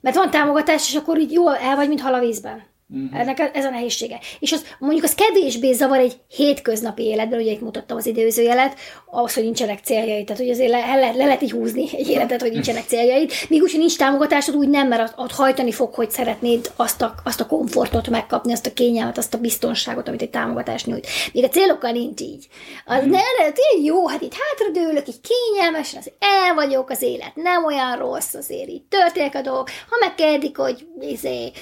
mert 0.00 0.16
van 0.16 0.30
támogatás, 0.30 0.88
és 0.88 0.94
akkor 0.94 1.18
így 1.18 1.32
jól 1.32 1.56
el 1.56 1.76
vagy, 1.76 1.88
mint 1.88 2.00
hal 2.00 2.14
a 2.14 2.20
vízben. 2.20 2.70
Uh-huh. 2.94 3.20
Ennek 3.20 3.50
ez 3.54 3.64
a 3.64 3.70
nehézsége. 3.70 4.20
És 4.38 4.52
az, 4.52 4.64
mondjuk 4.78 5.04
az 5.04 5.14
kevésbé 5.14 5.72
zavar 5.72 5.98
egy 5.98 6.16
hétköznapi 6.28 7.02
életben, 7.02 7.40
ugye 7.40 7.50
itt 7.50 7.60
mutattam 7.60 7.96
az 7.96 8.06
időzőjelet, 8.06 8.78
ahhoz, 9.10 9.34
hogy 9.34 9.42
nincsenek 9.42 9.78
céljaid. 9.84 10.24
Tehát, 10.24 10.42
hogy 10.42 10.50
azért 10.50 10.70
le, 10.70 10.94
le, 10.94 11.12
le 11.12 11.24
lehet 11.24 11.42
így 11.42 11.50
húzni 11.50 11.88
egy 11.92 12.08
életet, 12.08 12.40
hogy 12.40 12.52
nincsenek 12.52 12.84
céljaid. 12.86 13.32
Míg 13.48 13.62
úgy, 13.62 13.70
hogy 13.70 13.80
nincs 13.80 13.96
támogatásod, 13.96 14.54
úgy 14.54 14.68
nem, 14.68 14.88
mert 14.88 15.12
ott 15.16 15.32
hajtani 15.32 15.72
fog, 15.72 15.94
hogy 15.94 16.10
szeretnéd 16.10 16.70
azt 16.76 17.02
a, 17.02 17.14
azt 17.24 17.40
a 17.40 17.46
komfortot 17.46 18.08
megkapni, 18.08 18.52
azt 18.52 18.66
a 18.66 18.72
kényelmet, 18.72 19.18
azt 19.18 19.34
a 19.34 19.38
biztonságot, 19.38 20.08
amit 20.08 20.22
egy 20.22 20.30
támogatás 20.30 20.84
nyújt. 20.84 21.06
Míg 21.32 21.44
a 21.44 21.48
célokkal 21.48 21.90
nincs 21.90 22.20
így. 22.20 22.46
Az 22.84 23.00
ne, 23.02 23.10
ne, 23.10 23.52
tényleg 23.52 23.84
jó, 23.84 24.08
hát 24.08 24.22
itt 24.22 24.34
hátradőlök, 24.34 25.08
így 25.08 25.20
kényelmesen, 25.20 26.00
az 26.00 26.12
el 26.18 26.54
vagyok, 26.54 26.90
az 26.90 27.02
élet 27.02 27.34
nem 27.34 27.64
olyan 27.64 27.96
rossz, 27.96 28.34
azért 28.34 28.68
így 28.68 28.82
történnek 28.82 29.34
a 29.34 29.40
dolgok. 29.40 29.70
Ha 29.90 29.96
megkérdik, 30.00 30.56
hogy 30.56 30.86
izé, 31.00 31.52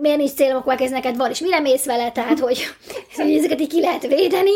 miért 0.00 0.16
nincs 0.16 0.30
célom, 0.30 0.56
akkor 0.56 0.80
ez 0.80 0.90
neked 0.90 1.16
van, 1.16 1.30
és 1.30 1.40
mire 1.40 1.60
mész 1.60 1.84
vele, 1.84 2.12
tehát 2.12 2.38
hogy, 2.38 2.64
hogy 3.16 3.34
ezeket 3.34 3.60
így 3.60 3.68
ki 3.68 3.80
lehet 3.80 4.06
védeni. 4.06 4.52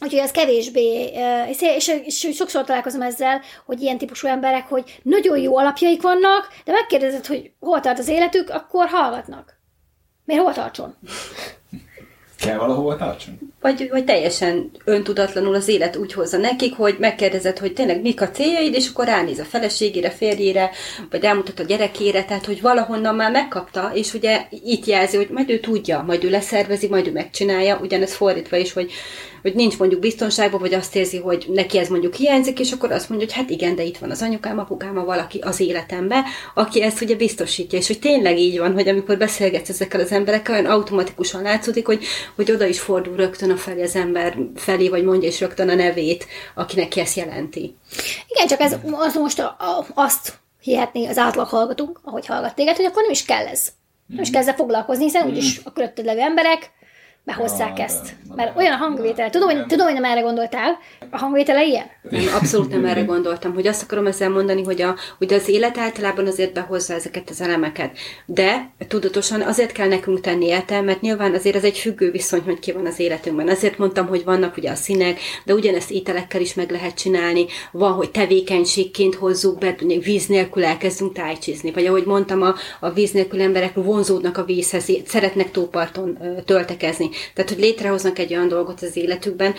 Úgyhogy 0.00 0.18
az 0.18 0.30
kevésbé, 0.30 1.12
és, 1.48 1.60
és, 1.60 2.00
és 2.04 2.36
sokszor 2.36 2.64
találkozom 2.64 3.02
ezzel, 3.02 3.40
hogy 3.66 3.80
ilyen 3.80 3.98
típusú 3.98 4.28
emberek, 4.28 4.68
hogy 4.68 5.00
nagyon 5.02 5.38
jó 5.38 5.56
alapjaik 5.56 6.02
vannak, 6.02 6.48
de 6.64 6.72
megkérdezed, 6.72 7.26
hogy 7.26 7.50
hol 7.60 7.80
tart 7.80 7.98
az 7.98 8.08
életük, 8.08 8.50
akkor 8.50 8.86
hallgatnak. 8.86 9.60
Miért 10.24 10.42
hol 10.42 10.52
tartson? 10.52 10.96
Kell 12.42 12.58
valahova 12.58 12.96
tartson? 12.96 13.38
Vagy, 13.60 13.88
vagy 13.90 14.04
teljesen 14.04 14.70
öntudatlanul 14.84 15.54
az 15.54 15.68
élet 15.68 15.96
úgy 15.96 16.12
hozza 16.12 16.36
nekik, 16.36 16.76
hogy 16.76 16.96
megkérdezed, 16.98 17.58
hogy 17.58 17.72
tényleg 17.72 18.02
mik 18.02 18.20
a 18.20 18.30
céljaid, 18.30 18.74
és 18.74 18.88
akkor 18.88 19.04
ránéz 19.04 19.38
a 19.38 19.44
feleségére, 19.44 20.10
férjére, 20.10 20.70
vagy 21.10 21.24
elmutat 21.24 21.58
a 21.58 21.64
gyerekére, 21.64 22.24
tehát 22.24 22.46
hogy 22.46 22.60
valahonnan 22.60 23.14
már 23.14 23.30
megkapta, 23.30 23.90
és 23.94 24.14
ugye 24.14 24.46
itt 24.64 24.84
jelzi, 24.84 25.16
hogy 25.16 25.28
majd 25.30 25.50
ő 25.50 25.60
tudja, 25.60 26.02
majd 26.06 26.24
ő 26.24 26.30
leszervezi, 26.30 26.88
majd 26.88 27.06
ő 27.06 27.12
megcsinálja, 27.12 27.78
ugyanez 27.82 28.14
fordítva 28.14 28.56
is, 28.56 28.72
hogy, 28.72 28.92
hogy 29.42 29.54
nincs 29.54 29.78
mondjuk 29.78 30.00
biztonságban, 30.00 30.60
vagy 30.60 30.74
azt 30.74 30.96
érzi, 30.96 31.18
hogy 31.18 31.46
neki 31.48 31.78
ez 31.78 31.88
mondjuk 31.88 32.14
hiányzik, 32.14 32.60
és 32.60 32.72
akkor 32.72 32.92
azt 32.92 33.08
mondja, 33.08 33.26
hogy 33.26 33.36
hát 33.36 33.50
igen, 33.50 33.74
de 33.74 33.82
itt 33.82 33.98
van 33.98 34.10
az 34.10 34.22
anyukám, 34.22 34.58
apukám, 34.58 34.94
valaki 34.94 35.38
az 35.38 35.60
életembe, 35.60 36.24
aki 36.54 36.82
ezt 36.82 37.00
ugye 37.00 37.14
biztosítja, 37.14 37.78
és 37.78 37.86
hogy 37.86 37.98
tényleg 37.98 38.38
így 38.38 38.58
van, 38.58 38.72
hogy 38.72 38.88
amikor 38.88 39.18
beszélgetsz 39.18 39.68
ezekkel 39.68 40.00
az 40.00 40.12
emberekkel, 40.12 40.54
olyan 40.54 40.70
automatikusan 40.70 41.42
látszódik, 41.42 41.86
hogy, 41.86 42.04
hogy 42.36 42.50
oda 42.50 42.66
is 42.66 42.80
fordul 42.80 43.16
rögtön 43.16 43.50
a 43.50 43.56
felé 43.56 43.82
az 43.82 43.96
ember 43.96 44.36
felé, 44.54 44.88
vagy 44.88 45.04
mondja 45.04 45.28
is 45.28 45.40
rögtön 45.40 45.68
a 45.68 45.74
nevét, 45.74 46.26
aki 46.54 46.76
neki 46.76 47.00
ezt 47.00 47.16
jelenti. 47.16 47.76
Igen, 48.26 48.46
csak 48.46 48.60
ez 48.60 48.76
az 48.92 49.14
most 49.14 49.38
a, 49.38 49.44
a, 49.44 49.86
azt 49.94 50.40
hihetné 50.60 51.06
az 51.06 51.18
átlag 51.18 51.48
hallgatunk, 51.48 52.00
ahogy 52.04 52.26
hallgat 52.26 52.54
téged, 52.54 52.76
hogy 52.76 52.84
akkor 52.84 53.02
nem 53.02 53.10
is 53.10 53.24
kell 53.24 53.46
ez. 53.46 53.68
Nem 54.06 54.22
is 54.22 54.30
kell 54.30 54.40
ezzel 54.40 54.54
foglalkozni, 54.54 55.04
hiszen 55.04 55.26
úgyis 55.26 55.60
a 55.64 55.72
körötted 55.72 56.04
levő 56.04 56.20
emberek 56.20 56.70
behozzák 57.24 57.78
Ja, 57.78 57.84
ezt. 57.84 58.02
de- 58.04 58.16
na 58.28 58.34
Mert 58.34 58.56
olyan 58.56 58.72
a 58.72 58.76
hangvétel. 58.76 59.30
Tudom, 59.30 59.48
hogy, 59.48 59.66
tudom, 59.66 59.86
hogy 59.86 59.94
nem 59.94 60.04
erre 60.04 60.20
gondoltál. 60.20 60.78
A 61.10 61.18
hangvétele 61.18 61.64
ilyen? 61.64 61.84
Én 62.10 62.28
abszolút 62.28 62.70
nem 62.70 62.84
erre 62.84 63.02
gondoltam, 63.02 63.54
hogy 63.54 63.66
azt 63.66 63.82
akarom 63.82 64.06
ezzel 64.06 64.30
mondani, 64.30 64.62
hogy, 64.64 64.82
a, 64.82 64.96
hogy 65.18 65.32
az 65.32 65.48
élet 65.48 65.78
általában 65.78 66.26
azért 66.26 66.52
behozza 66.52 66.94
ezeket 66.94 67.30
az 67.30 67.40
elemeket. 67.40 67.98
De 68.26 68.70
tudatosan 68.88 69.40
azért 69.40 69.72
kell 69.72 69.88
nekünk 69.88 70.20
tenni 70.20 70.46
érte, 70.46 70.80
mert 70.80 71.00
nyilván 71.00 71.34
azért 71.34 71.56
ez 71.56 71.64
egy 71.64 71.78
függő 71.78 72.10
viszony, 72.10 72.40
hogy 72.44 72.58
ki 72.58 72.72
van 72.72 72.86
az 72.86 72.98
életünkben. 72.98 73.48
Azért 73.48 73.78
mondtam, 73.78 74.06
hogy 74.06 74.24
vannak 74.24 74.56
ugye 74.56 74.70
a 74.70 74.74
színek, 74.74 75.20
de 75.44 75.54
ugyanezt 75.54 75.90
ételekkel 75.90 76.40
is 76.40 76.54
meg 76.54 76.70
lehet 76.70 76.94
csinálni. 76.94 77.46
Van, 77.72 77.92
hogy 77.92 78.10
tevékenységként 78.10 79.14
hozzuk 79.14 79.58
be, 79.58 79.74
víz 80.02 80.26
nélkül 80.26 80.64
elkezdünk 80.64 81.12
tájcsizni. 81.12 81.70
Vagy 81.70 81.86
ahogy 81.86 82.04
mondtam, 82.04 82.42
a, 82.42 82.54
a 82.80 82.90
víz 82.90 83.10
nélkül 83.10 83.42
emberek 83.42 83.74
vonzódnak 83.74 84.38
a 84.38 84.44
vízhez, 84.44 84.90
szeretnek 85.06 85.50
tóparton 85.50 86.18
töltekezni. 86.44 87.10
Tehát, 87.34 87.50
hogy 87.50 87.60
létrehoznak 87.60 88.18
egy 88.18 88.34
olyan 88.34 88.48
dolgot 88.48 88.82
az 88.82 88.96
életükben, 88.96 89.54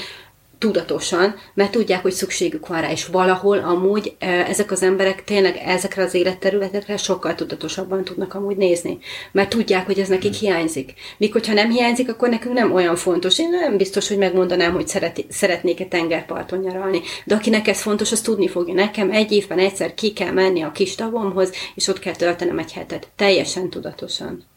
tudatosan, 0.63 1.35
mert 1.53 1.71
tudják, 1.71 2.01
hogy 2.01 2.11
szükségük 2.11 2.67
van 2.67 2.81
rá, 2.81 2.91
és 2.91 3.05
valahol 3.05 3.57
amúgy 3.57 4.15
e, 4.19 4.27
ezek 4.27 4.71
az 4.71 4.83
emberek 4.83 5.23
tényleg 5.23 5.61
ezekre 5.65 6.03
az 6.03 6.13
életterületekre 6.13 6.97
sokkal 6.97 7.35
tudatosabban 7.35 8.03
tudnak 8.03 8.33
amúgy 8.33 8.57
nézni, 8.57 8.97
mert 9.31 9.49
tudják, 9.49 9.85
hogy 9.85 9.99
ez 9.99 10.07
nekik 10.07 10.33
hiányzik. 10.33 10.93
Míg 11.17 11.31
hogyha 11.31 11.53
nem 11.53 11.69
hiányzik, 11.69 12.09
akkor 12.09 12.29
nekünk 12.29 12.55
nem 12.55 12.73
olyan 12.73 12.95
fontos. 12.95 13.39
Én 13.39 13.49
nem 13.49 13.77
biztos, 13.77 14.07
hogy 14.07 14.17
megmondanám, 14.17 14.73
hogy 14.73 14.87
szeret, 14.87 15.25
szeretnék-e 15.29 15.85
tengerparton 15.85 16.59
nyaralni, 16.59 17.01
de 17.25 17.35
akinek 17.35 17.67
ez 17.67 17.81
fontos, 17.81 18.11
az 18.11 18.21
tudni 18.21 18.47
fogja. 18.47 18.73
Nekem 18.73 19.11
egy 19.11 19.31
évben 19.31 19.59
egyszer 19.59 19.93
ki 19.93 20.13
kell 20.13 20.31
menni 20.31 20.61
a 20.61 20.71
kis 20.71 20.95
tavomhoz, 20.95 21.51
és 21.75 21.87
ott 21.87 21.99
kell 21.99 22.15
töltenem 22.15 22.59
egy 22.59 22.73
hetet. 22.73 23.07
Teljesen 23.15 23.69
tudatosan. 23.69 24.51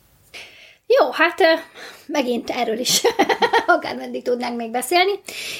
Jó, 0.86 1.10
hát 1.10 1.40
megint 2.06 2.50
erről 2.50 2.78
is 2.78 3.02
akármeddig 3.66 4.22
tudnánk 4.22 4.56
még 4.56 4.70
beszélni. 4.70 5.12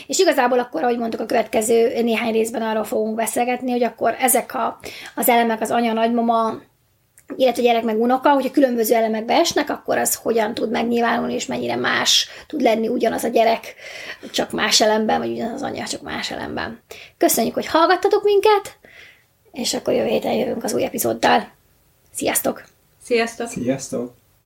És 0.07 0.19
igazából 0.19 0.59
akkor, 0.59 0.83
ahogy 0.83 0.99
mondtuk, 0.99 1.21
a 1.21 1.27
következő 1.27 2.03
néhány 2.03 2.33
részben 2.33 2.63
arról 2.63 2.85
fogunk 2.85 3.15
beszélgetni, 3.15 3.71
hogy 3.71 3.83
akkor 3.83 4.17
ezek 4.19 4.55
a, 4.55 4.79
az 5.15 5.29
elemek, 5.29 5.61
az 5.61 5.71
anya, 5.71 5.93
nagymama, 5.93 6.61
illetve 7.37 7.63
gyerek 7.63 7.83
meg 7.83 8.01
unoka, 8.01 8.33
hogyha 8.33 8.51
különböző 8.51 8.95
elemekbe 8.95 9.35
esnek, 9.35 9.71
akkor 9.71 9.99
az 9.99 10.15
hogyan 10.15 10.55
tud 10.55 10.71
megnyilvánulni, 10.71 11.35
és 11.35 11.47
mennyire 11.47 11.77
más 11.77 12.29
tud 12.47 12.61
lenni 12.61 12.89
ugyanaz 12.89 13.25
a 13.25 13.29
gyerek, 13.29 13.75
csak 14.33 14.51
más 14.51 14.81
elemben, 14.81 15.19
vagy 15.19 15.31
ugyanaz 15.31 15.53
az 15.53 15.63
anya, 15.63 15.87
csak 15.87 16.03
más 16.03 16.31
elemben. 16.31 16.81
Köszönjük, 17.17 17.55
hogy 17.55 17.67
hallgattatok 17.67 18.23
minket, 18.25 18.79
és 19.53 19.75
akkor 19.75 19.95
jövő 19.95 20.09
héten 20.09 20.33
jövünk 20.33 20.65
az 20.65 20.75
új 20.75 20.85
epizóddal. 20.85 21.49
Sziasztok! 22.13 22.63
Sziasztok! 23.03 23.49
Sziasztok! 23.49 24.25